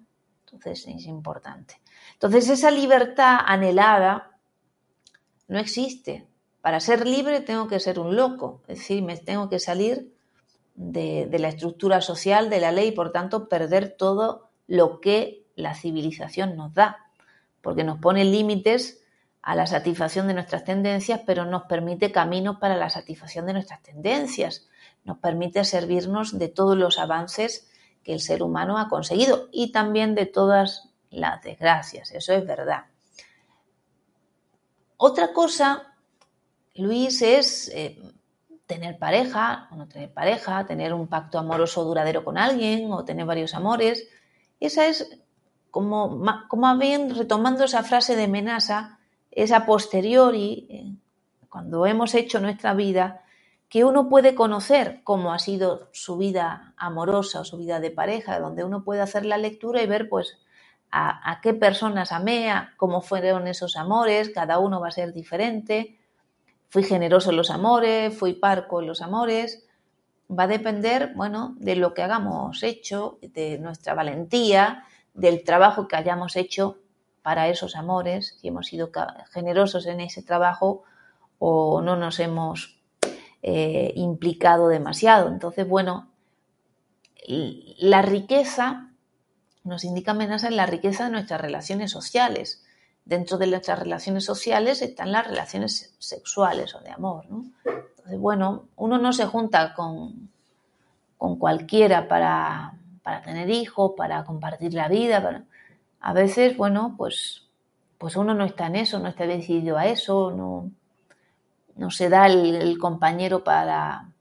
[0.53, 1.79] Entonces es importante.
[2.13, 4.37] Entonces esa libertad anhelada
[5.47, 6.27] no existe.
[6.61, 10.13] Para ser libre tengo que ser un loco, es decir, me tengo que salir
[10.75, 15.73] de, la estructura social, de la ley, y por tanto perder todo lo que la
[15.73, 16.97] civilización nos da,
[17.61, 19.01] porque nos pone límites
[19.41, 23.81] a la satisfacción de nuestras tendencias, pero nos permite caminos para la satisfacción de nuestras
[23.81, 24.67] tendencias,
[25.03, 27.68] nos permite servirnos de todos los avances
[28.03, 32.85] que el ser humano ha conseguido y también de todas las desgracias, eso es verdad.
[34.97, 35.93] Otra cosa,
[36.75, 38.01] Luis, es eh,
[38.65, 43.25] tener pareja o no tener pareja, tener un pacto amoroso duradero con alguien o tener
[43.25, 44.07] varios amores.
[44.59, 45.17] Esa es
[45.71, 48.99] como, como bien retomando esa frase de Menasa,
[49.31, 50.95] esa posteriori, eh,
[51.49, 53.23] cuando hemos hecho nuestra vida,
[53.69, 58.39] que uno puede conocer cómo ha sido su vida amorosa o su vida de pareja,
[58.39, 60.39] donde uno puede hacer la lectura y ver pues
[60.91, 65.99] a, qué personas amé, cómo fueron esos amores, cada uno va a ser diferente.
[66.69, 69.67] Fui generoso en los amores, fui parco en los amores.
[70.31, 75.95] Va a depender, bueno, de lo que hagamos hecho, de nuestra valentía, del trabajo que
[75.95, 76.77] hayamos hecho
[77.21, 78.91] para esos amores, si hemos sido
[79.31, 80.83] generosos en ese trabajo
[81.37, 82.78] o no nos hemos
[83.41, 85.29] eh, implicado demasiado.
[85.29, 86.09] Entonces, bueno,
[87.25, 88.91] la riqueza
[89.63, 92.65] nos indica amenaza en la riqueza de nuestras relaciones sociales.
[93.05, 97.25] Dentro de nuestras relaciones sociales están las relaciones sexuales o de amor.
[97.65, 100.29] Entonces, bueno, uno no se junta con,
[101.17, 102.73] con cualquiera para,
[103.03, 105.43] para tener hijos, para compartir la vida.
[106.01, 107.43] A veces, bueno, pues,
[107.97, 110.71] pues uno no está en eso, no está decidido a eso, no,
[111.75, 114.13] no se da el, compañero para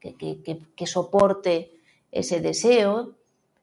[0.00, 1.72] que, soporte
[2.12, 3.14] ese deseo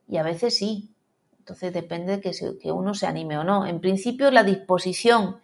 [0.08, 0.92] y a veces sí.
[1.40, 3.68] Entonces depende de que, que uno se anime o no.
[3.68, 5.38] En principio la disposición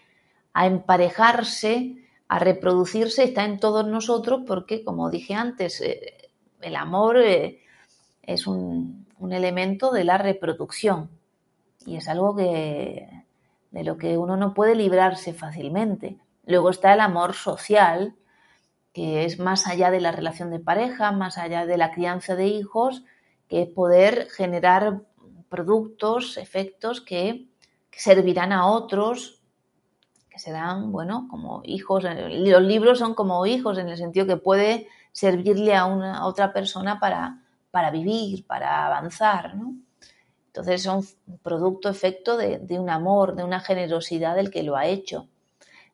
[0.54, 6.30] a emparejarse, a reproducirse, está en todos nosotros porque, como dije antes, eh,
[6.62, 7.60] el amor eh,
[8.22, 11.12] es un, elemento de la reproducción
[11.86, 13.08] y es algo que,
[13.70, 16.18] de lo que uno no puede librarse fácilmente.
[16.46, 18.16] Luego está el amor social,
[18.94, 22.48] que es más allá de la relación de pareja, más allá de la crianza de
[22.48, 23.04] hijos,
[23.48, 25.02] que es poder generar
[25.50, 27.48] productos, efectos que
[27.92, 29.42] servirán a otros
[30.32, 32.06] que serán, bueno, como hijos.
[32.06, 37.00] Los libros son como hijos en el sentido que puede servirle a una otra persona
[37.00, 39.76] para, para vivir, para avanzar, ¿no?
[40.48, 41.06] Entonces son
[41.44, 45.28] producto, efecto de, un amor, de una generosidad del que lo ha hecho.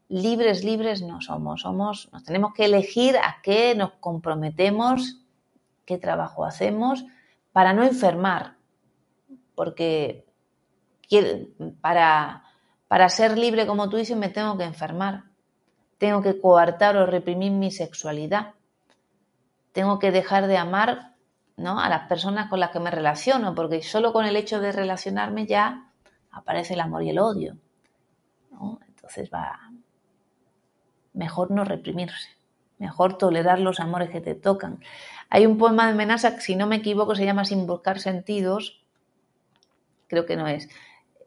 [0.10, 5.22] Libres, libres no somos, somos, nos tenemos que elegir a qué nos comprometemos,
[5.86, 7.05] qué trabajo hacemos,
[7.51, 8.55] para no enfermar,
[9.55, 10.26] porque
[11.82, 12.43] para,
[12.88, 15.24] para ser libre, como tú dices, me tengo que enfermar.
[15.97, 18.53] Tengo que coartar o reprimir mi sexualidad.
[19.72, 21.16] Tengo que dejar de amar
[21.55, 21.80] ¿no?
[21.80, 25.47] a las personas con las que me relaciono, porque solo con el hecho de relacionarme
[25.47, 25.91] ya
[26.32, 27.58] aparece el amor y el odio.
[28.88, 29.66] Entonces va
[31.18, 32.30] mejor no reprimirse,
[32.78, 34.80] mejor tolerar los amores que te tocan.
[35.30, 38.86] Hay un poema de Menasa que, si no me equivoco, se llama Sin buscar sentidos.
[40.07, 40.70] Creo que no es.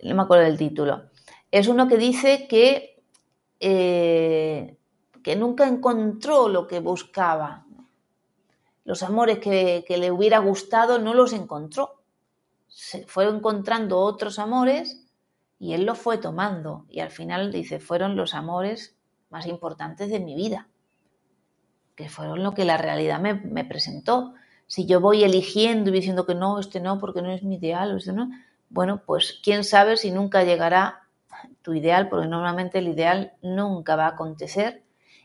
[0.02, 1.10] No me acuerdo del título
[1.50, 3.02] es uno que dice que,
[3.58, 4.76] eh,
[5.22, 7.66] que nunca encontró lo que buscaba.
[8.84, 12.02] Los amores que, le hubiera gustado no los encontró.
[12.68, 15.06] Se fue encontrando otros amores
[15.58, 16.86] y él los fue tomando.
[16.88, 18.96] Y al final dice, fueron los amores
[19.30, 20.68] más importantes de mi vida,
[21.94, 24.34] que fueron lo que la realidad me, presentó.
[24.66, 27.96] Si yo voy eligiendo y diciendo que no, este no, porque no es mi ideal,
[27.96, 28.30] este no,
[28.68, 31.08] bueno, pues quién sabe si nunca llegará
[31.62, 34.82] tu ideal, porque normalmente el ideal nunca va a acontecer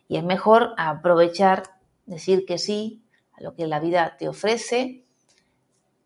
[0.08, 1.64] y es mejor aprovechar,
[2.06, 3.04] decir que sí
[3.34, 5.04] a lo que la vida te ofrece,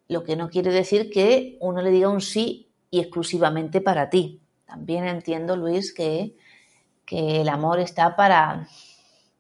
[0.08, 4.42] lo que no quiere decir que uno le diga un sí y exclusivamente para ti.
[4.66, 6.36] También entiendo, Luis, que,
[7.10, 8.68] que el amor está para,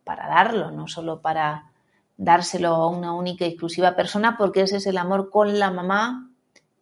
[0.03, 1.72] para darlo, no solo para
[2.17, 6.32] dárselo a una única y exclusiva persona, porque ese es el amor con la mamá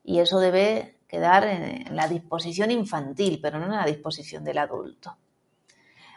[0.01, 5.17] y eso debe quedar en la disposición infantil, pero no en la disposición del adulto.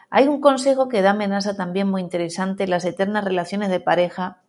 [0.09, 4.41] Hay un consejo que da amenaza también muy interesante, las eternas relaciones de pareja,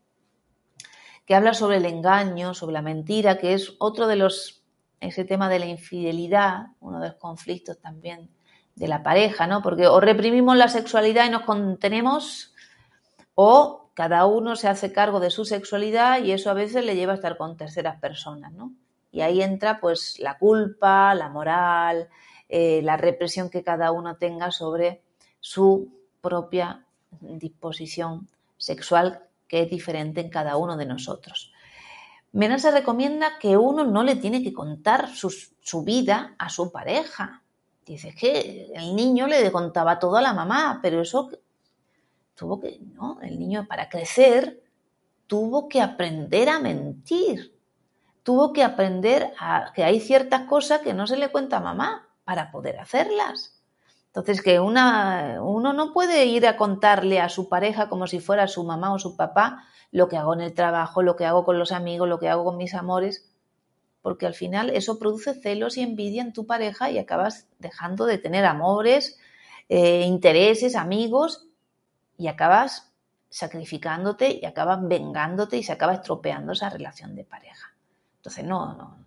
[1.27, 4.63] que habla sobre el engaño, sobre la mentira, que es otro de los,
[5.01, 8.31] ese tema de la infidelidad, uno de los conflictos también
[8.75, 9.63] de la pareja, ¿no?
[9.63, 12.55] Porque o reprimimos la sexualidad y nos contenemos,
[13.35, 17.13] o cada uno se hace cargo de su sexualidad y eso a veces le lleva
[17.13, 18.73] a estar con terceras personas, ¿no?
[19.11, 22.09] Y ahí entra pues la culpa, la moral,
[22.49, 25.03] eh, la represión que cada uno tenga sobre
[25.41, 26.85] su propia
[27.21, 31.53] disposición sexual que es diferente en cada uno de nosotros.
[32.33, 37.42] se recomienda que uno no le tiene que contar su, vida a su pareja.
[37.85, 41.31] Dice que el niño le contaba todo a la mamá, pero eso
[42.35, 43.19] tuvo que, ¿no?
[43.23, 44.63] El niño para crecer
[45.27, 47.53] tuvo que aprender a mentir
[48.23, 52.09] tuvo que aprender a que hay ciertas cosas que no se le cuenta a mamá
[52.25, 53.61] para poder hacerlas.
[54.07, 58.47] Entonces, que una, uno no puede ir a contarle a su pareja como si fuera
[58.47, 61.59] su mamá o su papá lo que hago en el trabajo, lo que hago con
[61.59, 63.32] los amigos, lo que hago con mis amores,
[64.03, 68.19] porque al final eso produce celos y envidia en tu pareja y acabas dejando de
[68.19, 69.19] tener amores,
[69.69, 71.47] eh, intereses, amigos
[72.19, 72.93] y acabas
[73.31, 77.73] sacrificándote y acabas vengándote y se acaba estropeando esa relación de pareja.
[78.17, 78.99] Entonces, no, no.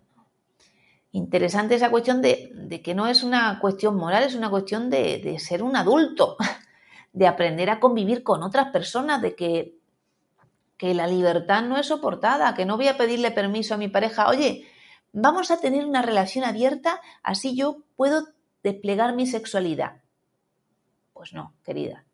[1.12, 5.62] Interesante esa cuestión de, que no es una cuestión moral, es una cuestión de, ser
[5.62, 6.36] un adulto,
[7.12, 9.78] de aprender a convivir con otras personas, de que,
[10.76, 14.28] que la libertad no es soportada, que no voy a pedirle permiso a mi pareja,
[14.28, 14.66] oye,
[15.12, 18.28] vamos a tener una relación abierta, así yo puedo
[18.62, 20.02] desplegar mi sexualidad.
[21.12, 22.04] Pues no, querida.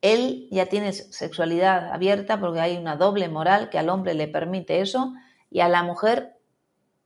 [0.00, 4.80] Él ya tiene sexualidad abierta porque hay una doble moral que al hombre le permite
[4.80, 5.14] eso
[5.50, 6.36] y a la mujer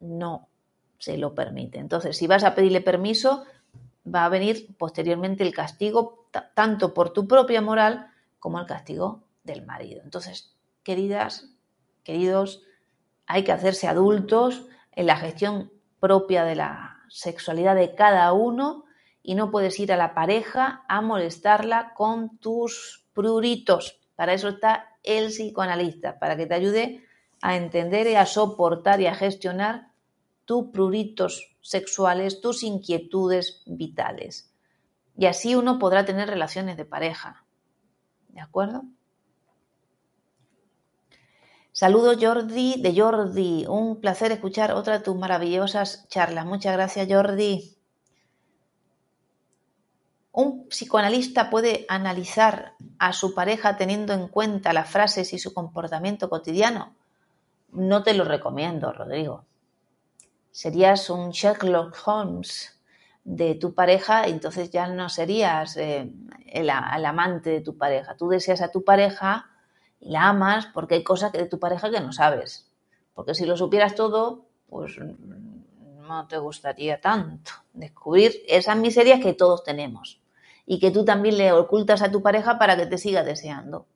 [0.00, 0.48] no
[0.98, 1.78] se lo permite.
[1.78, 3.44] Entonces, si vas a pedirle permiso,
[4.04, 8.08] va a venir posteriormente el castigo tanto por tu propia moral
[8.40, 10.02] como el castigo del marido.
[10.02, 11.50] Entonces, queridas,
[12.02, 12.62] queridos,
[13.26, 14.66] hay que hacerse adultos,
[14.98, 15.70] en la gestión
[16.00, 18.84] propia de la sexualidad de cada uno
[19.22, 24.00] y no puedes ir a la pareja a molestarla con tus pruritos.
[24.16, 27.04] Para eso está el psicoanalista, para que te ayude
[27.40, 29.92] a entender y a soportar y a gestionar
[30.44, 34.52] tus pruritos sexuales, tus inquietudes vitales.
[35.16, 37.44] Y así uno podrá tener relaciones de pareja.
[38.30, 38.82] ¿De acuerdo?
[41.80, 43.64] Saludo Jordi de Jordi.
[43.68, 46.44] Un placer escuchar otra de tus maravillosas charlas.
[46.44, 47.78] Muchas gracias Jordi.
[50.32, 56.28] ¿Un psicoanalista puede analizar a su pareja teniendo en cuenta las frases y su comportamiento
[56.28, 56.96] cotidiano?
[57.70, 59.44] No te lo recomiendo, Rodrigo.
[60.50, 62.76] Serías un Sherlock Holmes
[63.22, 66.10] de tu pareja entonces ya no serías eh,
[66.44, 68.16] el, amante de tu pareja.
[68.16, 69.48] Tú deseas a tu pareja
[70.00, 72.70] y la amas porque hay cosas de tu pareja que no sabes.
[73.14, 79.64] Porque si lo supieras todo, pues no te gustaría tanto descubrir esas miserias que todos
[79.64, 80.22] tenemos
[80.66, 83.86] y que tú también le ocultas a tu pareja para que te siga deseando.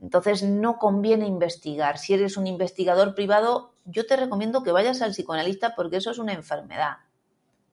[0.00, 1.98] Entonces no conviene investigar.
[1.98, 6.18] Si eres un investigador privado, yo te recomiendo que vayas al psicoanalista porque eso es
[6.18, 6.96] una enfermedad.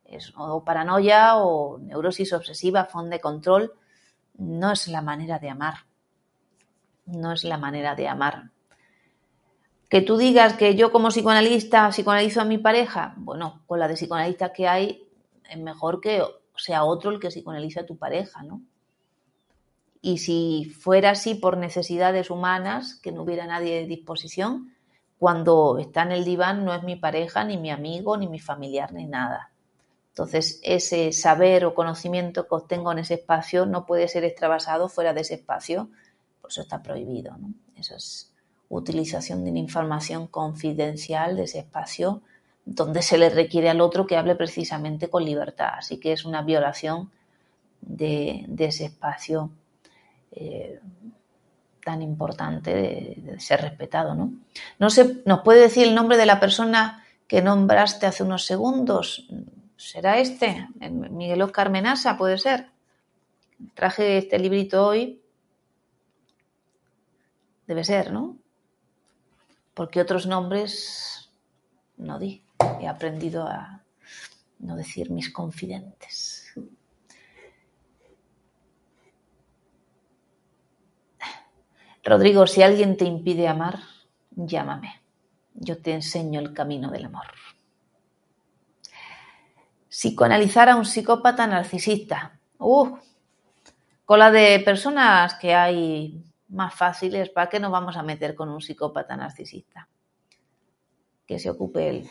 [0.06, 3.74] Es o paranoia o neurosis obsesiva, fondo de control.
[4.38, 5.76] No es la manera de amar.
[7.12, 8.52] No es la manera de amar.
[9.90, 13.96] Que tú digas que yo como psicoanalista psicoanalizo a mi pareja, bueno, con la de
[13.96, 15.08] psicoanalista que hay,
[15.50, 16.24] es mejor que
[16.56, 18.62] sea otro el que psicoanalice a tu pareja, ¿no?
[20.02, 24.74] Y si fuera así por necesidades humanas, que no hubiera nadie de disposición,
[25.20, 28.92] cuando está en el diván no es mi pareja, ni mi amigo, ni mi familiar,
[28.94, 29.52] ni nada.
[30.10, 35.14] Entonces, ese saber o conocimiento que obtengo en ese espacio no puede ser extravasado fuera
[35.14, 35.90] de ese espacio,
[36.42, 37.38] por eso está prohibido.
[37.38, 37.54] ¿no?
[37.78, 38.32] Eso es
[38.70, 42.22] utilización de una información confidencial de ese espacio
[42.66, 45.72] donde se le requiere al otro que hable precisamente con libertad.
[45.78, 47.12] Así que es una violación
[47.82, 49.52] de, ese espacio
[50.32, 50.80] eh,
[51.84, 54.16] tan importante de, ser respetado.
[54.16, 54.34] ¿no?
[54.80, 59.28] no sé, ¿nos puede decir el nombre de la persona que nombraste hace unos segundos?
[59.76, 60.68] ¿Será este?
[60.80, 62.68] Miguel Oscar Menasa, puede ser.
[63.74, 65.21] Traje este librito hoy.
[67.72, 68.38] Debe ser, ¿no?
[69.74, 71.32] Porque otros nombres
[71.96, 72.44] no di
[72.82, 73.82] he aprendido a
[74.60, 76.54] no decir mis confidentes.
[82.04, 83.80] Rodrigo, si alguien te impide amar,
[84.32, 85.02] llámame.
[85.54, 87.28] Yo te enseño el camino del amor.
[89.88, 92.38] Psicoanalizar a un psicópata narcisista.
[92.58, 92.98] Uh,
[94.04, 98.50] con la de personas que hay más fáciles, ¿para qué nos vamos a meter con
[98.50, 99.90] un psicópata narcisista?
[101.26, 102.10] Que se ocupe él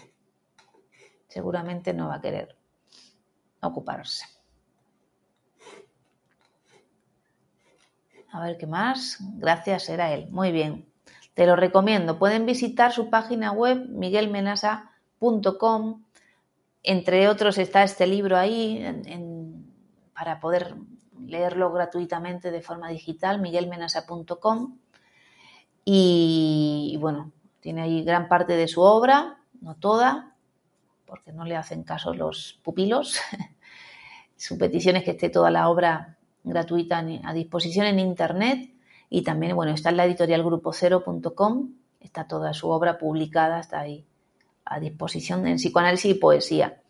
[1.31, 2.55] seguramente no va a querer
[3.63, 4.27] ocuparse.
[8.33, 9.19] A ver qué más.
[9.37, 10.29] Gracias, era él.
[10.31, 10.93] Muy bien.
[11.35, 12.19] Te lo recomiendo.
[12.19, 16.05] Pueden visitar su página web miguelmenasa.com.
[16.83, 18.85] Entre otros está este libro ahí
[20.15, 20.77] para poder
[21.31, 24.79] leerlo gratuitamente de forma digital, miguelmenasa.com.
[25.85, 30.37] Y, bueno, tiene ahí gran parte de su obra, no toda,
[31.07, 33.21] porque no le hacen caso los pupilos.
[34.37, 38.73] Su petición es que esté toda la obra gratuita a disposición en Internet
[39.11, 44.07] y también, bueno, está en la editorial grupocero.com, está toda su obra publicada, está ahí
[44.65, 46.81] a disposición en psicoanálisis y poesía.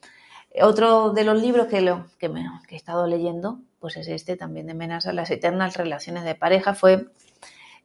[0.63, 4.67] Otro de los libros que, lo, que, me, he estado leyendo, pues es este también
[4.67, 6.75] de Menasa, Las eternas relaciones de pareja.
[6.75, 7.09] Fue,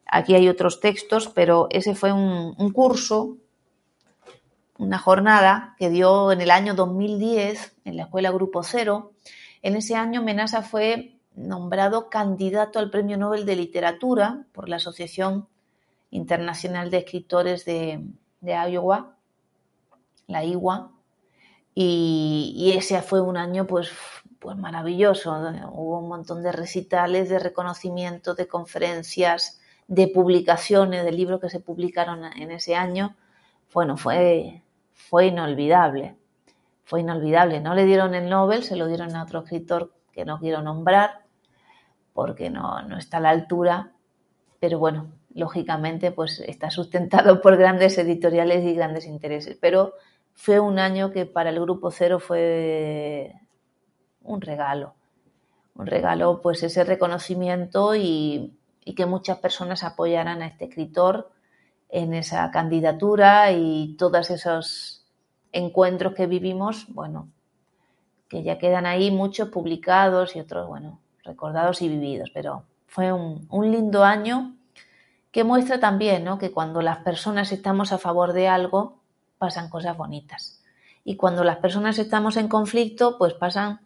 [0.05, 3.37] aquí hay otros textos, pero ese fue un, curso
[4.77, 9.13] una jornada que dio en el año 2010 en la Escuela Grupo Cero.
[9.61, 15.47] En ese año Menasa fue nombrado candidato al Premio Nobel de Literatura por la Asociación
[16.11, 18.03] Internacional de Escritores de,
[18.41, 19.15] Iowa,
[20.27, 20.91] la IWA,
[21.73, 23.91] y, ese fue un año pues,
[24.45, 25.31] pues maravilloso.
[25.73, 31.59] Hubo un montón de recitales, de reconocimientos, de conferencias, de publicaciones, de libros que se
[31.59, 33.15] publicaron en ese año.
[33.73, 34.61] Bueno, fue
[34.93, 36.15] fue inolvidable.
[36.83, 37.59] Fue inolvidable.
[37.59, 41.25] No le dieron el Nobel, se lo dieron a otro escritor que no quiero nombrar
[42.13, 43.91] porque no, no está a la altura,
[44.59, 49.57] pero bueno, lógicamente pues está sustentado por grandes editoriales y grandes intereses.
[49.59, 49.95] Pero
[50.33, 53.33] fue un año que para el Grupo Cero fue
[54.25, 54.93] un regalo.
[55.75, 58.53] Un regalo, pues ese reconocimiento y,
[58.95, 61.31] que muchas personas apoyaran a este escritor
[61.89, 65.03] en esa candidatura y todos esos
[65.51, 67.29] encuentros que vivimos, bueno,
[68.29, 73.71] que ya quedan ahí muchos publicados y otros, bueno, recordados y vividos, pero fue un,
[73.71, 74.55] lindo año
[75.31, 76.37] que muestra también ¿no?
[76.37, 78.99] que cuando las personas estamos a favor de algo,
[79.37, 80.63] pasan cosas bonitas.
[81.03, 83.81] Y cuando las personas estamos en conflicto, pues pasan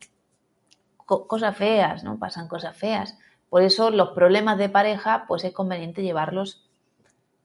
[1.09, 2.17] cosas feas, ¿no?
[2.19, 3.17] Pasan cosas feas.
[3.49, 6.69] Por eso los problemas de pareja, pues es conveniente llevarlos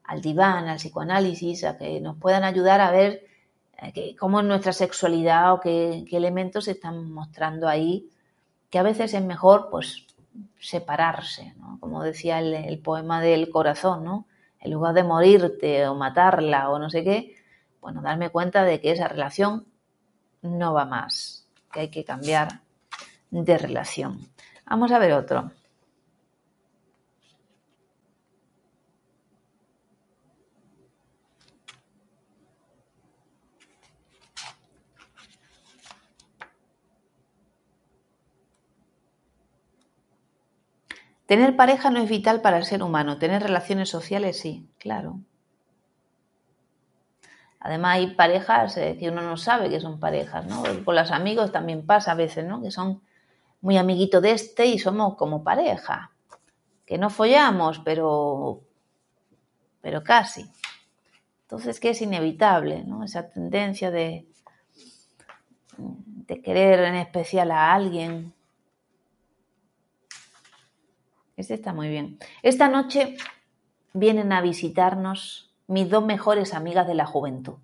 [0.05, 3.27] al diván, al psicoanálisis, a que nos puedan ayudar a ver
[3.81, 8.11] eh, cómo es nuestra sexualidad o qué, elementos se están mostrando ahí,
[8.69, 10.07] que a veces es mejor, pues,
[10.59, 11.79] separarse, ¿no?
[11.81, 14.27] Como decía el, el poema del corazón, ¿no?
[14.61, 17.37] En lugar de morirte o matarla o no sé qué,
[17.81, 19.67] bueno, darme cuenta de que esa relación
[20.43, 22.64] no va más, que hay que cambiar
[23.43, 24.21] de relación.
[24.67, 25.51] Vamos a ver otro.
[41.27, 45.21] Tener pareja no es vital para el ser humano, tener relaciones sociales sí, claro.
[47.59, 50.63] Además hay parejas eh, que uno no sabe que son parejas, ¿no?
[50.85, 52.61] Con los amigos también pasa a veces, ¿no?
[52.61, 53.01] Que son
[53.65, 56.13] muy amiguitos de este y somos como pareja.
[56.85, 58.61] Que no follamos, pero,
[59.81, 60.45] pero casi.
[61.45, 63.03] Entonces, que es inevitable, ¿no?
[63.05, 64.29] Esa tendencia de,
[65.79, 68.35] de querer en especial a alguien.
[71.35, 72.19] Este está muy bien.
[72.43, 73.17] Esta noche
[73.95, 77.55] vienen a visitarnos mis dos mejores amigas de la juventud.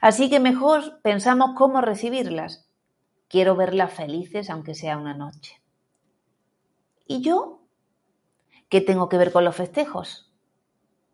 [0.00, 2.63] Así que mejor pensamos cómo recibirlas.
[3.28, 5.60] Quiero verlas felices aunque sea una noche.
[7.06, 7.60] ¿Y yo?
[8.68, 10.32] ¿Qué tengo que ver con los festejos?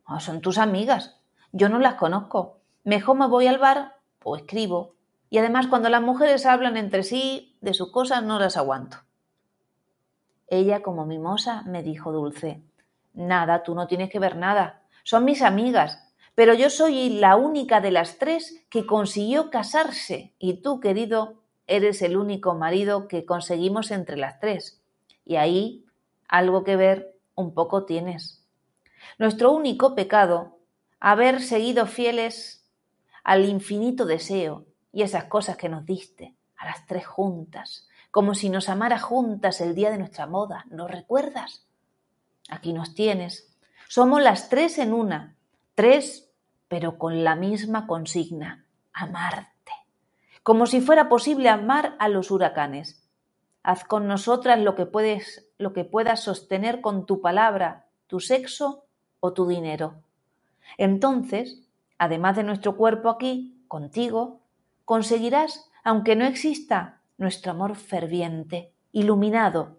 [0.04, 1.20] Ah, son tus amigas.
[1.52, 2.60] Yo no las conozco.
[2.84, 4.94] Mejor me voy al bar o escribo.
[5.30, 8.98] Y además cuando las mujeres hablan entre sí de sus cosas no las aguanto.
[10.48, 12.62] Ella, como mimosa, me dijo dulce,
[13.12, 14.82] Nada, tú no tienes que ver nada.
[15.04, 20.62] Son mis amigas pero yo soy la única de las tres que consiguió casarse y
[20.62, 21.39] tú, querido,
[21.70, 24.82] eres el único marido que conseguimos entre las tres.
[25.24, 25.86] Y ahí
[26.28, 28.44] algo que ver un poco tienes.
[29.18, 30.58] Nuestro único pecado,
[30.98, 32.66] haber seguido fieles
[33.24, 38.50] al infinito deseo y esas cosas que nos diste, a las tres juntas, como si
[38.50, 41.66] nos amara juntas el día de nuestra moda, ¿no recuerdas?
[42.48, 43.56] Aquí nos tienes.
[43.88, 45.36] Somos las tres en una,
[45.74, 46.30] tres
[46.66, 49.50] pero con la misma consigna, amarte,
[50.50, 53.08] como si fuera posible amar a los huracanes.
[53.62, 58.82] Haz con nosotras lo que puedes, lo que puedas sostener con tu palabra, tu sexo
[59.20, 60.02] o tu dinero.
[60.76, 61.62] Entonces,
[61.98, 64.40] además de nuestro cuerpo aquí, contigo,
[64.84, 69.76] conseguirás, aunque no exista, nuestro amor ferviente, iluminado.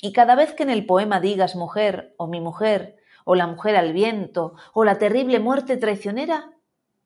[0.00, 3.76] Y cada vez que en el poema digas mujer o mi mujer o la mujer
[3.76, 6.50] al viento, o la terrible muerte traicionera,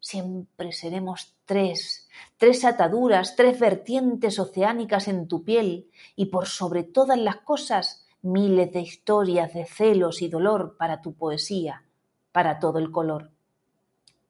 [0.06, 7.18] siempre seremos tres, tres ataduras, tres vertientes oceánicas en tu piel, y por sobre todas
[7.18, 11.82] las cosas, miles de historias de celos y dolor para tu poesía,
[12.30, 13.32] para todo el color.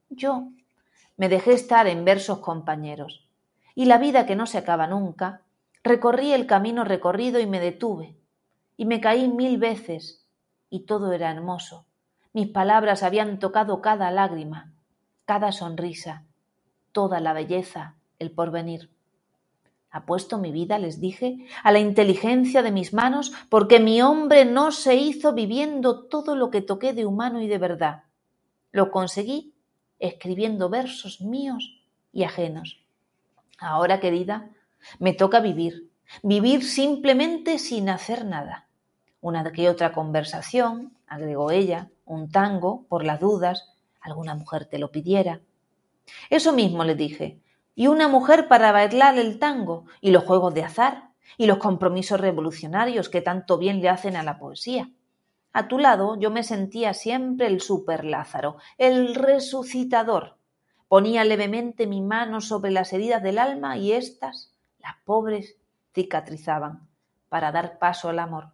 [0.08, 0.48] Yo
[1.18, 3.28] me dejé estar en versos compañeros,
[3.74, 5.42] y la vida que no se acaba nunca,
[5.82, 8.16] recorrí el camino recorrido y me detuve,
[8.78, 10.26] y me caí mil veces,
[10.70, 11.84] y todo era hermoso.
[12.32, 14.72] Mis palabras habían tocado cada lágrima,
[15.26, 16.24] cada sonrisa,
[16.92, 18.90] toda la belleza, el porvenir.
[19.90, 24.72] Apuesto mi vida, les dije, a la inteligencia de mis manos, porque mi hombre no
[24.72, 28.04] se hizo viviendo todo lo que toqué de humano y de verdad.
[28.72, 29.54] Lo conseguí
[29.98, 32.82] escribiendo versos míos y ajenos.
[33.58, 34.50] Ahora, querida,
[34.98, 35.90] me toca vivir,
[36.22, 38.66] vivir simplemente sin hacer nada
[39.26, 43.74] una que otra conversación, agregó ella, un tango, por las dudas,
[44.06, 45.40] alguna mujer te lo pidiera.
[46.30, 47.40] Eso mismo le dije,
[47.74, 52.20] y una mujer para bailar el tango, y los juegos de azar, y los compromisos
[52.20, 54.90] revolucionarios que tanto bien le hacen a la poesía.
[55.52, 60.38] A tu lado yo me sentía siempre el super Lázaro, el resucitador.
[60.88, 65.56] Ponía levemente mi mano sobre las heridas del alma y éstas, las pobres,
[65.94, 66.88] cicatrizaban
[67.28, 68.52] para dar paso al amor.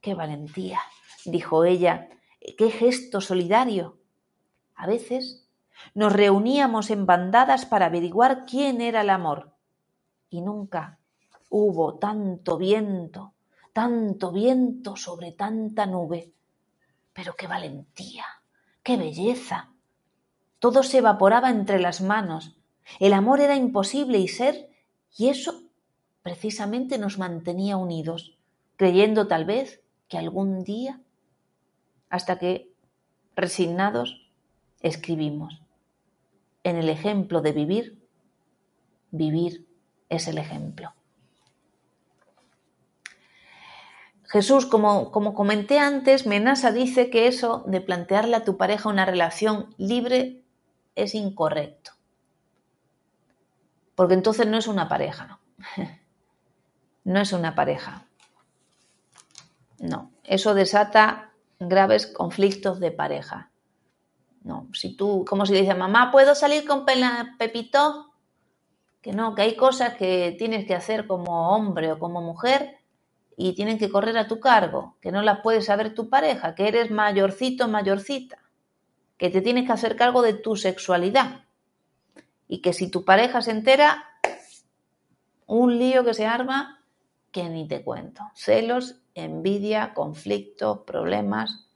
[0.00, 0.80] ¡Qué valentía!
[1.24, 2.08] dijo ella.
[2.58, 3.98] ¡Qué gesto solidario!
[4.74, 5.46] A veces
[5.94, 9.52] nos reuníamos en bandadas para averiguar quién era el amor.
[10.30, 10.98] Y nunca
[11.50, 13.34] hubo tanto viento,
[13.72, 16.32] tanto viento sobre tanta nube.
[17.12, 18.24] Pero qué valentía,
[18.82, 19.70] qué belleza.
[20.58, 22.56] Todo se evaporaba entre las manos,
[23.00, 24.68] El amor era imposible y ser,
[25.16, 25.62] y eso
[26.22, 28.36] precisamente nos mantenía unidos,
[28.76, 31.00] creyendo tal vez que algún día,
[32.10, 32.72] hasta que,
[33.34, 34.23] resignados,
[34.84, 35.60] escribimos.
[36.62, 38.06] En el ejemplo de vivir,
[39.10, 39.66] vivir
[40.08, 40.94] es el ejemplo.
[44.24, 49.04] Jesús, como, como comenté antes, Menasa dice que eso de plantearle a tu pareja una
[49.04, 50.42] relación libre
[50.94, 51.92] es incorrecto.
[53.94, 55.38] Porque entonces no es una pareja.
[57.04, 58.06] No es una pareja.
[59.78, 63.50] No, eso desata graves conflictos de pareja.
[64.44, 68.12] No, si tú, como si dices, mamá, ¿puedo salir con Pepito?
[69.00, 72.76] Que no, que hay cosas que tienes que hacer como hombre o como mujer
[73.36, 76.68] y tienen que correr a tu cargo, que no las puede saber tu pareja, que
[76.68, 78.38] eres mayorcito, mayorcita,
[79.16, 81.46] que te tienes que hacer cargo de tu sexualidad
[82.46, 84.04] y que si tu pareja se entera,
[85.46, 86.84] un lío que se arma
[87.32, 88.22] que ni te cuento.
[88.34, 91.66] Celos, envidia, conflicto, problemas,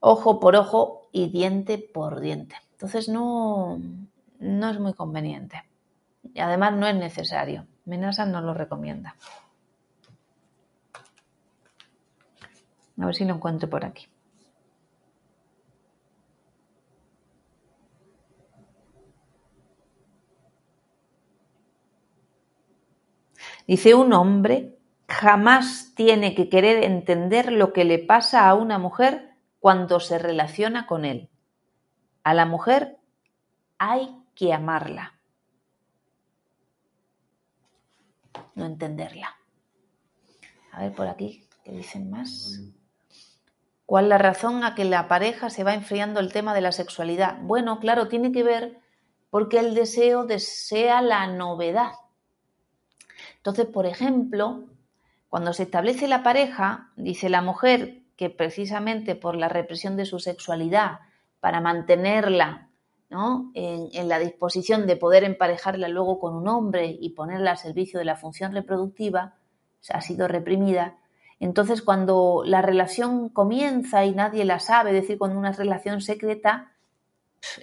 [0.00, 2.56] ojo por ojo y diente por diente.
[2.72, 3.80] Entonces no,
[4.38, 5.62] no es muy conveniente.
[6.34, 7.66] Y además no es necesario.
[7.84, 9.16] Menasa no lo recomienda.
[13.00, 14.08] A ver si lo encuentro por aquí.
[23.66, 24.76] Dice, un hombre
[25.08, 29.29] jamás tiene que querer entender lo que le pasa a una mujer
[29.60, 31.28] cuando se relaciona con él.
[32.24, 32.98] A la mujer
[33.78, 35.18] hay que amarla,
[38.54, 39.36] no entenderla.
[40.72, 42.60] A ver por aquí, ¿qué dicen más?
[43.86, 47.38] ¿Cuál la razón a que la pareja se va enfriando el tema de la sexualidad?
[47.42, 48.80] Bueno, claro, tiene que ver
[49.30, 51.92] porque el deseo desea la novedad.
[53.36, 54.64] Entonces, por ejemplo,
[55.28, 60.18] cuando se establece la pareja, dice la mujer que precisamente por la represión de su
[60.18, 60.98] sexualidad,
[61.40, 62.68] para mantenerla
[63.08, 63.50] ¿no?
[63.54, 68.04] en, la disposición de poder emparejarla luego con un hombre y ponerla al servicio de
[68.04, 69.36] la función reproductiva,
[69.88, 70.98] ha sido reprimida,
[71.38, 76.72] entonces, cuando la relación comienza y nadie la sabe, es decir, cuando una relación secreta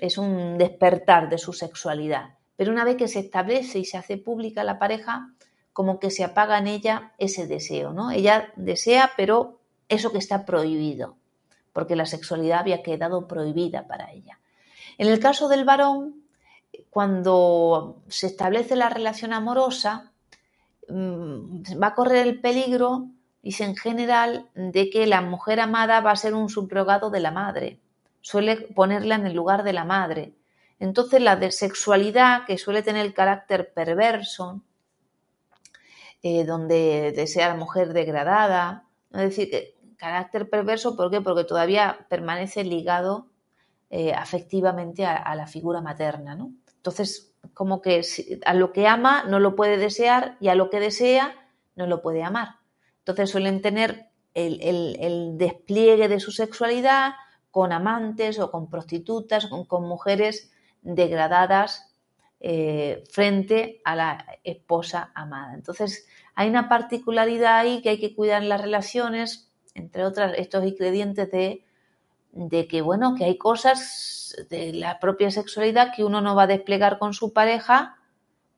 [0.01, 2.39] es un despertar de su sexualidad.
[2.55, 5.35] Pero una vez que se establece y se hace pública la pareja,
[5.71, 8.09] como que se apaga en ella ese deseo, ¿no?
[8.09, 9.56] Ella desea, pero
[9.89, 11.17] eso que está prohibido,
[11.73, 14.39] porque la sexualidad había quedado prohibida para ella.
[14.97, 16.23] En el caso del varón,
[16.89, 20.11] cuando se establece la relación amorosa,
[20.89, 23.09] mm, va a correr el peligro
[23.47, 27.31] dice en general de que la mujer amada va a ser un subrogado de la
[27.31, 27.79] madre,
[28.19, 30.33] suele ponerla en el lugar de la madre.
[30.81, 34.63] Entonces la sexualidad, que suele tener el carácter perverso,
[36.21, 38.83] eh, donde desea la mujer degradada,
[39.13, 39.49] es decir,
[39.97, 41.21] carácter perverso, ¿por qué?
[41.21, 43.27] Porque todavía permanece ligado
[43.89, 46.53] eh, afectivamente a, la figura materna, ¿no?
[46.75, 48.01] Entonces, como que
[48.45, 51.33] a lo que ama no lo puede desear y a lo que desea
[51.75, 52.57] no lo puede amar.
[52.99, 57.13] Entonces suelen tener el, despliegue de su sexualidad
[57.51, 61.95] con amantes o con prostitutas, con, mujeres degradadas
[62.39, 65.53] eh, frente a la esposa amada.
[65.53, 69.46] Entonces hay una particularidad ahí que hay que cuidar en las relaciones,
[69.77, 71.63] entre otras estos ingredientes de,
[72.33, 76.47] de que, bueno, que hay cosas de la propia sexualidad que uno no va a
[76.47, 77.97] desplegar con su pareja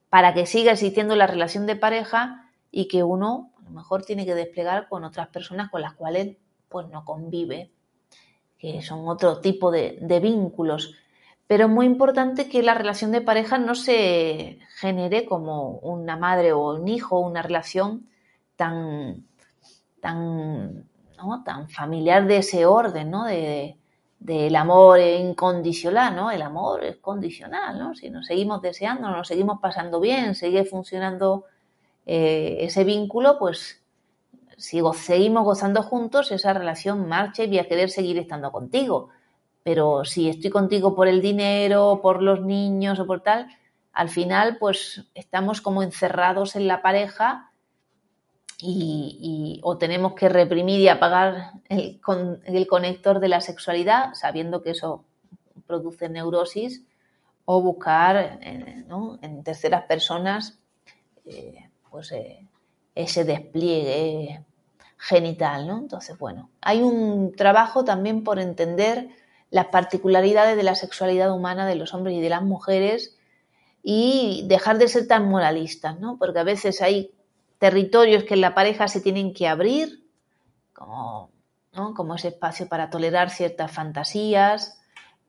[0.10, 4.36] para que siga existiendo la relación de pareja y que uno lo mejor tiene que
[4.36, 7.72] desplegar con otras personas con las cuales pues no convive,
[8.58, 10.96] que son otro tipo de, vínculos.
[11.48, 16.52] Pero es muy importante que la relación de pareja no se genere como una madre
[16.54, 18.08] o un hijo, una relación
[18.56, 19.26] tan,
[20.00, 20.86] tan,
[21.46, 23.26] tan familiar de ese orden, ¿no?
[23.26, 23.78] De,
[24.20, 26.30] del amor incondicional, ¿no?
[26.30, 27.96] El amor es condicional, ¿no?
[27.96, 31.46] Si nos seguimos deseando, nos seguimos pasando bien, sigue funcionando
[32.06, 33.82] eh, ese vínculo, pues
[34.58, 39.10] si seguimos gozando juntos, esa relación marcha y voy a querer seguir estando contigo.
[39.64, 43.48] Pero si estoy contigo por el dinero, por los niños o por tal,
[43.94, 47.49] al final pues estamos como encerrados en la pareja
[48.62, 52.00] y, o tenemos que reprimir y apagar el,
[52.44, 55.06] el, conector de la sexualidad sabiendo que eso
[55.66, 56.84] produce neurosis
[57.46, 58.86] o buscar eh,
[59.22, 60.60] en terceras personas
[61.26, 62.46] eh, pues eh,
[62.96, 64.44] ese despliegue
[64.98, 65.78] genital, ¿no?
[65.78, 69.10] Entonces, bueno, hay un trabajo también por entender
[69.50, 73.16] las particularidades de la sexualidad humana de los hombres y de las mujeres
[73.82, 76.18] y dejar de ser tan moralistas, ¿no?
[76.18, 77.12] Porque a veces hay
[77.60, 80.06] territorios que en la pareja se tienen que abrir,
[80.74, 81.30] como,
[81.96, 84.80] como ese espacio para tolerar ciertas fantasías,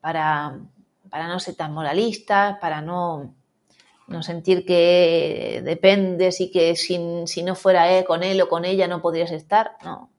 [0.01, 0.61] para,
[1.11, 3.35] para no ser tan moralistas, para no,
[4.07, 8.65] no sentir que dependes y que si, si no fuera él, con él o con
[8.65, 9.77] ella no podrías estar.
[9.85, 10.11] No,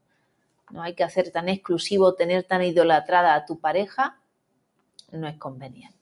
[0.69, 4.19] no hay que hacer tan exclusivo, tener tan idolatrada a tu pareja,
[5.11, 5.97] no es conveniente.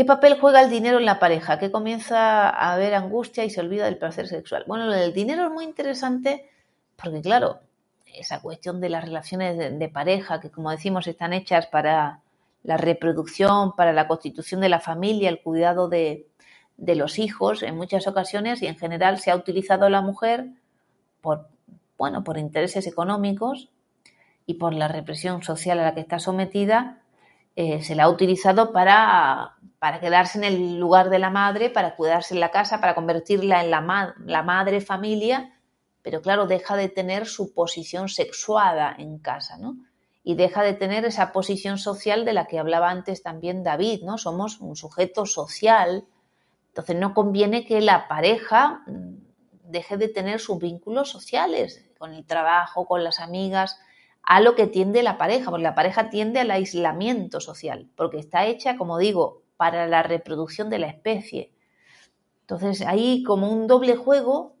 [0.00, 1.58] ¿Qué papel juega el dinero en la pareja?
[1.58, 4.64] Que comienza a haber angustia y se olvida del placer sexual.
[4.66, 6.48] Bueno, lo del dinero es muy interesante
[6.96, 7.60] porque, claro,
[8.06, 12.22] esa cuestión de las relaciones de, pareja, que como decimos están hechas para
[12.62, 16.26] la reproducción, para la constitución de la familia, el cuidado de,
[16.78, 20.46] de los hijos, en muchas ocasiones y en general se ha utilizado a la mujer
[21.20, 21.46] por,
[21.98, 23.68] bueno, por intereses económicos
[24.46, 26.99] y por la represión social a la que está sometida
[27.56, 31.96] eh, se la ha utilizado para, para, quedarse en el lugar de la madre, para
[31.96, 35.58] cuidarse en la casa, para convertirla en la, la madre familia,
[36.02, 39.76] pero claro, deja de tener su posición sexuada en casa, ¿no?
[40.22, 44.16] Y deja de tener esa posición social de la que hablaba antes también David, ¿no?
[44.16, 46.04] Somos un sujeto social,
[46.68, 49.14] entonces no conviene que la pareja mm,
[49.64, 53.78] deje de tener sus vínculos sociales, con el trabajo, con las amigas,
[54.22, 58.46] a lo que tiende la pareja, porque la pareja tiende al aislamiento social, porque está
[58.46, 61.52] hecha, como digo, para la reproducción de la especie.
[62.42, 64.56] Entonces, hay como un doble juego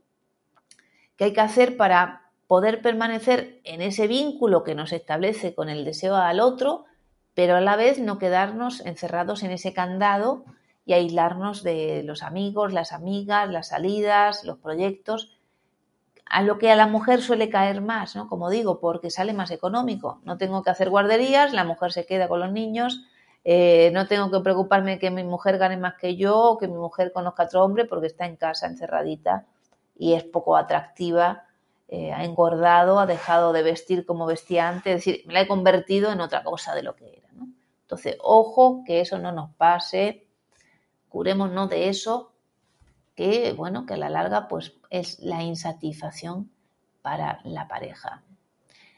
[1.16, 5.84] que hay que hacer para poder permanecer en ese vínculo que nos establece con el
[5.84, 6.84] deseo al otro,
[7.34, 10.44] pero a la vez no quedarnos encerrados en ese candado
[10.84, 15.39] y aislarnos de los amigos, las amigas, las salidas, los proyectos,
[16.30, 18.28] a lo que a la mujer suele caer más, ¿no?
[18.28, 20.20] Como digo, porque sale más económico.
[20.22, 23.02] No tengo que hacer guarderías, la mujer se queda con los niños,
[23.42, 26.76] eh, no tengo que preocuparme que mi mujer gane más que yo o que mi
[26.76, 29.46] mujer conozca a otro hombre porque está en casa encerradita
[29.98, 31.46] y es poco atractiva,
[31.88, 35.48] eh, ha engordado, ha dejado de vestir como vestía antes, es decir, me la he
[35.48, 37.28] convertido en otra cosa de lo que era.
[37.82, 40.28] Entonces, ojo que eso no nos pase,
[41.08, 42.30] curémonos de eso
[43.20, 46.50] que, bueno, que a la larga pues es la insatisfacción
[47.02, 48.22] para la pareja.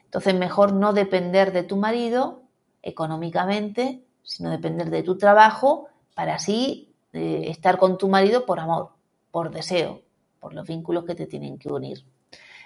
[0.04, 2.44] Entonces, mejor no depender de tu marido
[2.82, 8.90] económicamente, sino depender de tu trabajo para así eh, estar con tu marido por amor,
[9.32, 10.02] por deseo,
[10.38, 12.04] por los vínculos que te tienen que unir.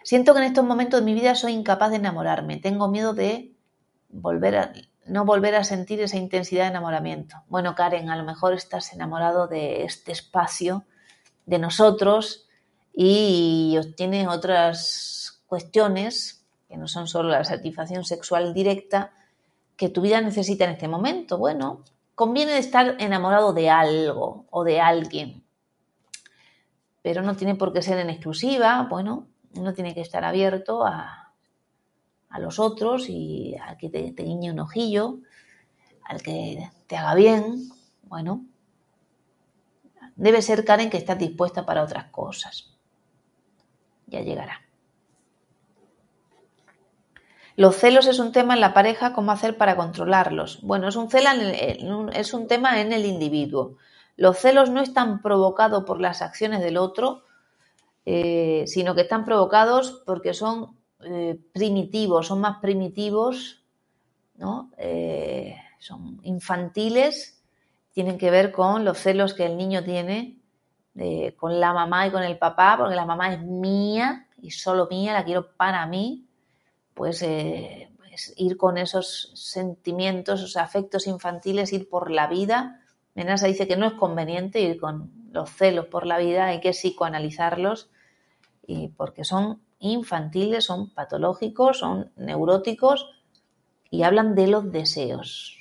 [0.03, 3.57] Siento que en estos momentos de mi vida soy incapaz de enamorarme, tengo miedo de
[4.11, 4.73] volver a,
[5.07, 7.37] no volver a sentir esa intensidad de enamoramiento.
[7.49, 10.85] Bueno, Karen, a lo mejor estás enamorado de este espacio
[11.47, 12.47] de nosotros
[12.93, 19.13] y tiene otras cuestiones que no son solo la satisfacción sexual directa
[19.77, 21.39] que tu vida necesita en este momento.
[21.39, 21.85] Bueno,
[22.15, 25.45] conviene estar enamorado de algo o de alguien,
[27.03, 28.87] pero no tiene por qué ser en exclusiva.
[28.91, 31.35] Bueno, uno tiene que estar abierto a,
[32.31, 35.19] a los otros y al que te, te guiñe un ojillo,
[36.03, 37.69] al que te haga bien.
[38.05, 38.45] Bueno,
[40.17, 42.75] Debe ser Karen que está dispuesta para otras cosas.
[44.07, 44.63] Ya llegará.
[47.57, 50.61] Los celos es un tema en la pareja, ¿cómo hacer para controlarlos?
[50.63, 51.09] Bueno, es un,
[52.13, 53.77] es un tema en el individuo.
[54.17, 57.23] Los celos no están provocados por las acciones del otro,
[58.05, 63.63] eh, sino que están provocados porque son eh, primitivos, son más primitivos,
[64.37, 64.71] ¿no?
[64.77, 67.36] Eh, son infantiles
[67.97, 70.37] tienen que ver con los celos que el niño tiene
[71.39, 75.15] con la mamá y con el papá, porque la mamá es mía y solo mía,
[75.15, 76.29] la quiero para mí,
[76.93, 82.83] pues, eh, pues, ir con esos sentimientos, esos afectos infantiles, ir por la vida.
[83.15, 86.73] Menasa dice que no es conveniente ir con los celos por la vida, hay que
[86.73, 87.89] psicoanalizarlos,
[88.67, 93.11] y porque son infantiles, son patológicos, son neuróticos
[93.91, 95.56] y hablan de los deseos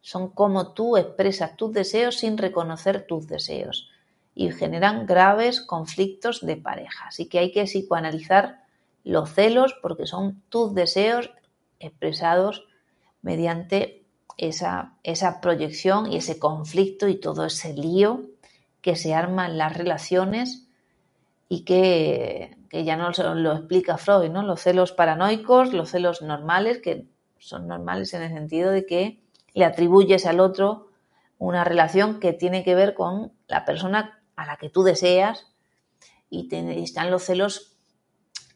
[0.00, 3.90] son como tú expresas tus deseos sin reconocer tus deseos
[4.34, 7.06] y generan graves conflictos de pareja.
[7.08, 8.62] Así que hay que psicoanalizar
[9.04, 11.30] los celos porque son tus deseos
[11.80, 12.66] expresados
[13.22, 14.04] mediante
[14.36, 18.22] esa, esa proyección y ese conflicto y todo ese lío
[18.80, 20.68] que se arma en las relaciones
[21.48, 24.42] y que, que ya no lo explica Freud, ¿no?
[24.42, 27.06] Los celos paranoicos, los celos normales, que
[27.38, 29.20] son normales en el sentido de que
[29.54, 30.88] le atribuyes al otro
[31.38, 35.46] una relación que tiene que ver con la persona a la que tú deseas
[36.30, 36.48] y,
[36.82, 37.76] están los celos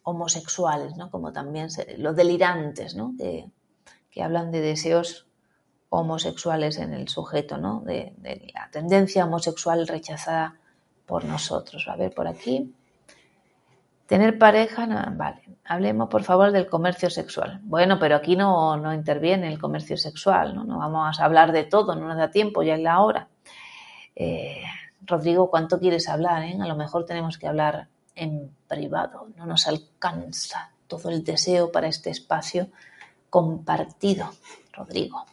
[0.02, 1.10] homosexuales, ¿no?
[1.10, 1.68] como también
[1.98, 3.14] los delirantes, ¿no?
[3.16, 3.50] que,
[4.22, 5.26] hablan de deseos
[5.88, 7.80] homosexuales en el sujeto, ¿no?
[7.80, 8.14] De,
[8.54, 10.58] la tendencia homosexual rechazada
[11.06, 11.86] por nosotros.
[11.88, 12.74] A ver por aquí.
[14.06, 15.42] Tener pareja, vale.
[15.64, 17.60] Hablemos por favor del comercio sexual.
[17.62, 20.64] Bueno, pero aquí no, no interviene el comercio sexual, ¿no?
[20.64, 23.28] No vamos a hablar de todo, no nos da tiempo, ya es la hora.
[24.14, 24.62] Eh,
[25.06, 26.42] Rodrigo, ¿cuánto quieres hablar?
[26.42, 26.58] Eh?
[26.60, 31.88] A lo mejor tenemos que hablar en privado, no nos alcanza todo el deseo para
[31.88, 32.68] este espacio
[33.30, 34.30] compartido,
[34.72, 35.24] Rodrigo.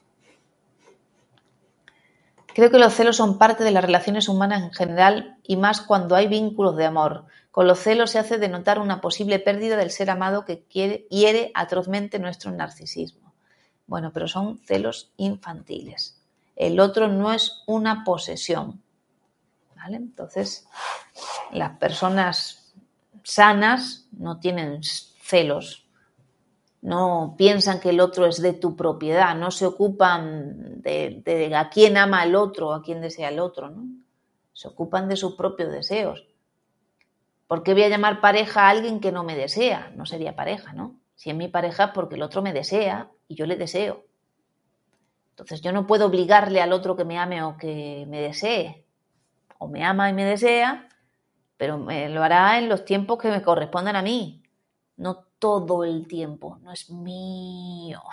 [2.53, 6.15] Creo que los celos son parte de las relaciones humanas en general y más cuando
[6.15, 7.26] hay vínculos de amor.
[7.52, 11.52] Con los celos se hace denotar una posible pérdida del ser amado que quiere, hiere
[11.56, 13.34] atrozmente nuestro narcisismo.
[13.88, 16.22] Bueno, pero son celos infantiles.
[16.56, 18.82] El otro no es una posesión.
[19.76, 19.97] ¿vale?
[19.97, 20.68] Entonces,
[21.52, 22.74] las personas
[23.24, 25.89] sanas no tienen celos
[26.82, 31.97] no piensan que el otro es de tu propiedad, no se ocupan de, a quién
[31.97, 33.86] ama el otro, a quién desea el otro, ¿no?
[34.54, 36.26] Se ocupan de sus propios deseos.
[37.50, 39.91] ¿Por qué voy a llamar pareja a alguien que no me desea?
[39.95, 41.00] No sería pareja, ¿no?
[41.16, 44.06] Si es mi pareja es porque el otro me desea y yo le deseo.
[45.32, 48.86] Entonces yo no puedo obligarle al otro que me ame o que me desee.
[49.58, 50.89] O me ama y me desea,
[51.58, 54.43] pero me lo hará en los tiempos que me correspondan a mí.
[54.95, 58.04] No todo el tiempo, no es mío.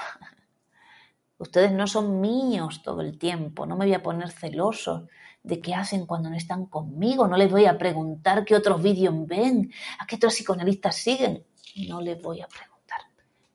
[1.36, 5.08] Ustedes no son míos todo el tiempo, no me voy a poner celoso
[5.46, 9.14] de qué hacen cuando no están conmigo, no les voy a preguntar qué otros vídeos
[9.26, 9.70] ven,
[10.00, 11.44] a qué otros psicoanalistas siguen,
[11.88, 12.98] no les voy a preguntar.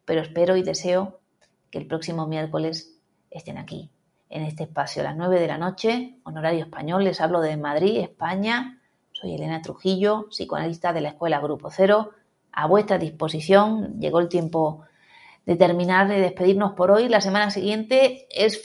[0.05, 1.19] Pero espero y deseo
[1.69, 2.97] que el próximo miércoles
[3.29, 3.91] estén aquí,
[4.29, 7.97] en este espacio, a las 9 de la noche, honorario español, les hablo de Madrid,
[7.99, 8.81] España,
[9.11, 12.11] soy Elena Trujillo, psicoanalista de la Escuela Grupo Cero,
[12.53, 13.99] a vuestra disposición.
[13.99, 14.83] Llegó el tiempo
[15.45, 17.09] de terminar de despedirnos por hoy.
[17.09, 18.63] La semana siguiente es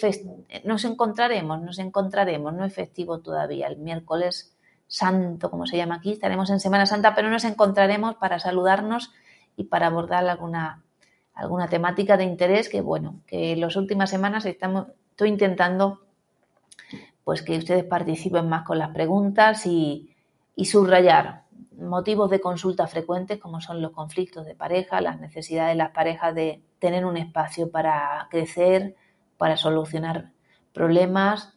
[0.64, 4.56] nos encontraremos, nos encontraremos, no es festivo todavía, el miércoles
[4.86, 9.12] santo, como se llama aquí, estaremos en Semana Santa, pero nos encontraremos para saludarnos
[9.56, 10.84] y para abordar alguna,
[11.34, 16.02] alguna temática de interés que, bueno, que en las últimas semanas estamos, estoy intentando
[17.24, 20.14] pues que ustedes participen más con las preguntas y,
[20.54, 21.42] y subrayar
[21.76, 26.34] motivos de consulta frecuentes como son los conflictos de pareja, las necesidades de las parejas
[26.34, 28.96] de tener un espacio para crecer,
[29.36, 30.32] para solucionar
[30.72, 31.54] problemas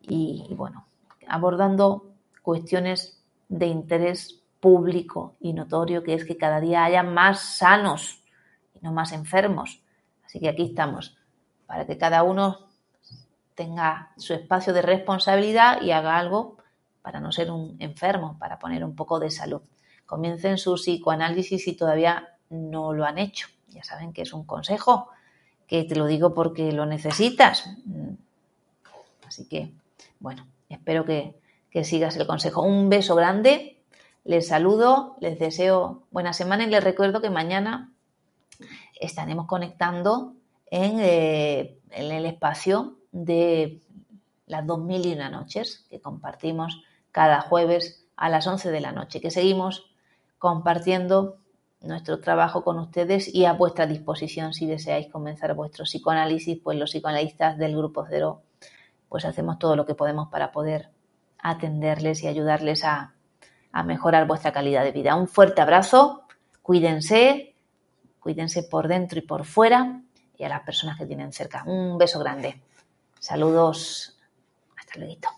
[0.00, 0.86] y, bueno,
[1.26, 2.12] abordando
[2.42, 8.22] cuestiones de interés público y notorio, que es que cada día haya más sanos
[8.74, 9.82] y no más enfermos.
[10.24, 11.16] Así que aquí estamos,
[11.66, 12.68] para que cada uno
[13.54, 16.58] tenga su espacio de responsabilidad y haga algo
[17.02, 19.62] para no ser un enfermo, para poner un poco de salud.
[20.04, 23.48] Comiencen su psicoanálisis si todavía no lo han hecho.
[23.70, 25.08] Ya saben que es un consejo,
[25.66, 27.70] que te lo digo porque lo necesitas.
[29.26, 29.72] Así que,
[30.20, 31.38] bueno, espero que,
[31.70, 32.62] que sigas el consejo.
[32.62, 33.78] Un beso grande,
[34.24, 37.92] les saludo, les deseo buena semana y les recuerdo que mañana
[39.00, 40.34] estaremos conectando
[40.70, 43.80] en, eh, en el espacio de
[44.46, 49.90] las 2001 noches que compartimos cada jueves a las 11 de la noche, que seguimos
[50.38, 51.38] compartiendo
[51.80, 56.90] nuestro trabajo con ustedes y a vuestra disposición si deseáis comenzar vuestro psicoanálisis, pues los
[56.90, 58.42] psicoanalistas del Grupo Cero,
[59.08, 60.90] pues hacemos todo lo que podemos para poder
[61.38, 63.14] atenderles y ayudarles a,
[63.72, 65.14] a mejorar vuestra calidad de vida.
[65.14, 66.24] Un fuerte abrazo,
[66.62, 67.54] cuídense,
[68.20, 70.02] cuídense por dentro y por fuera
[70.36, 71.64] y a las personas que tienen cerca.
[71.66, 72.62] Un beso grande.
[73.18, 74.18] Saludos.
[74.76, 75.37] Hasta luego.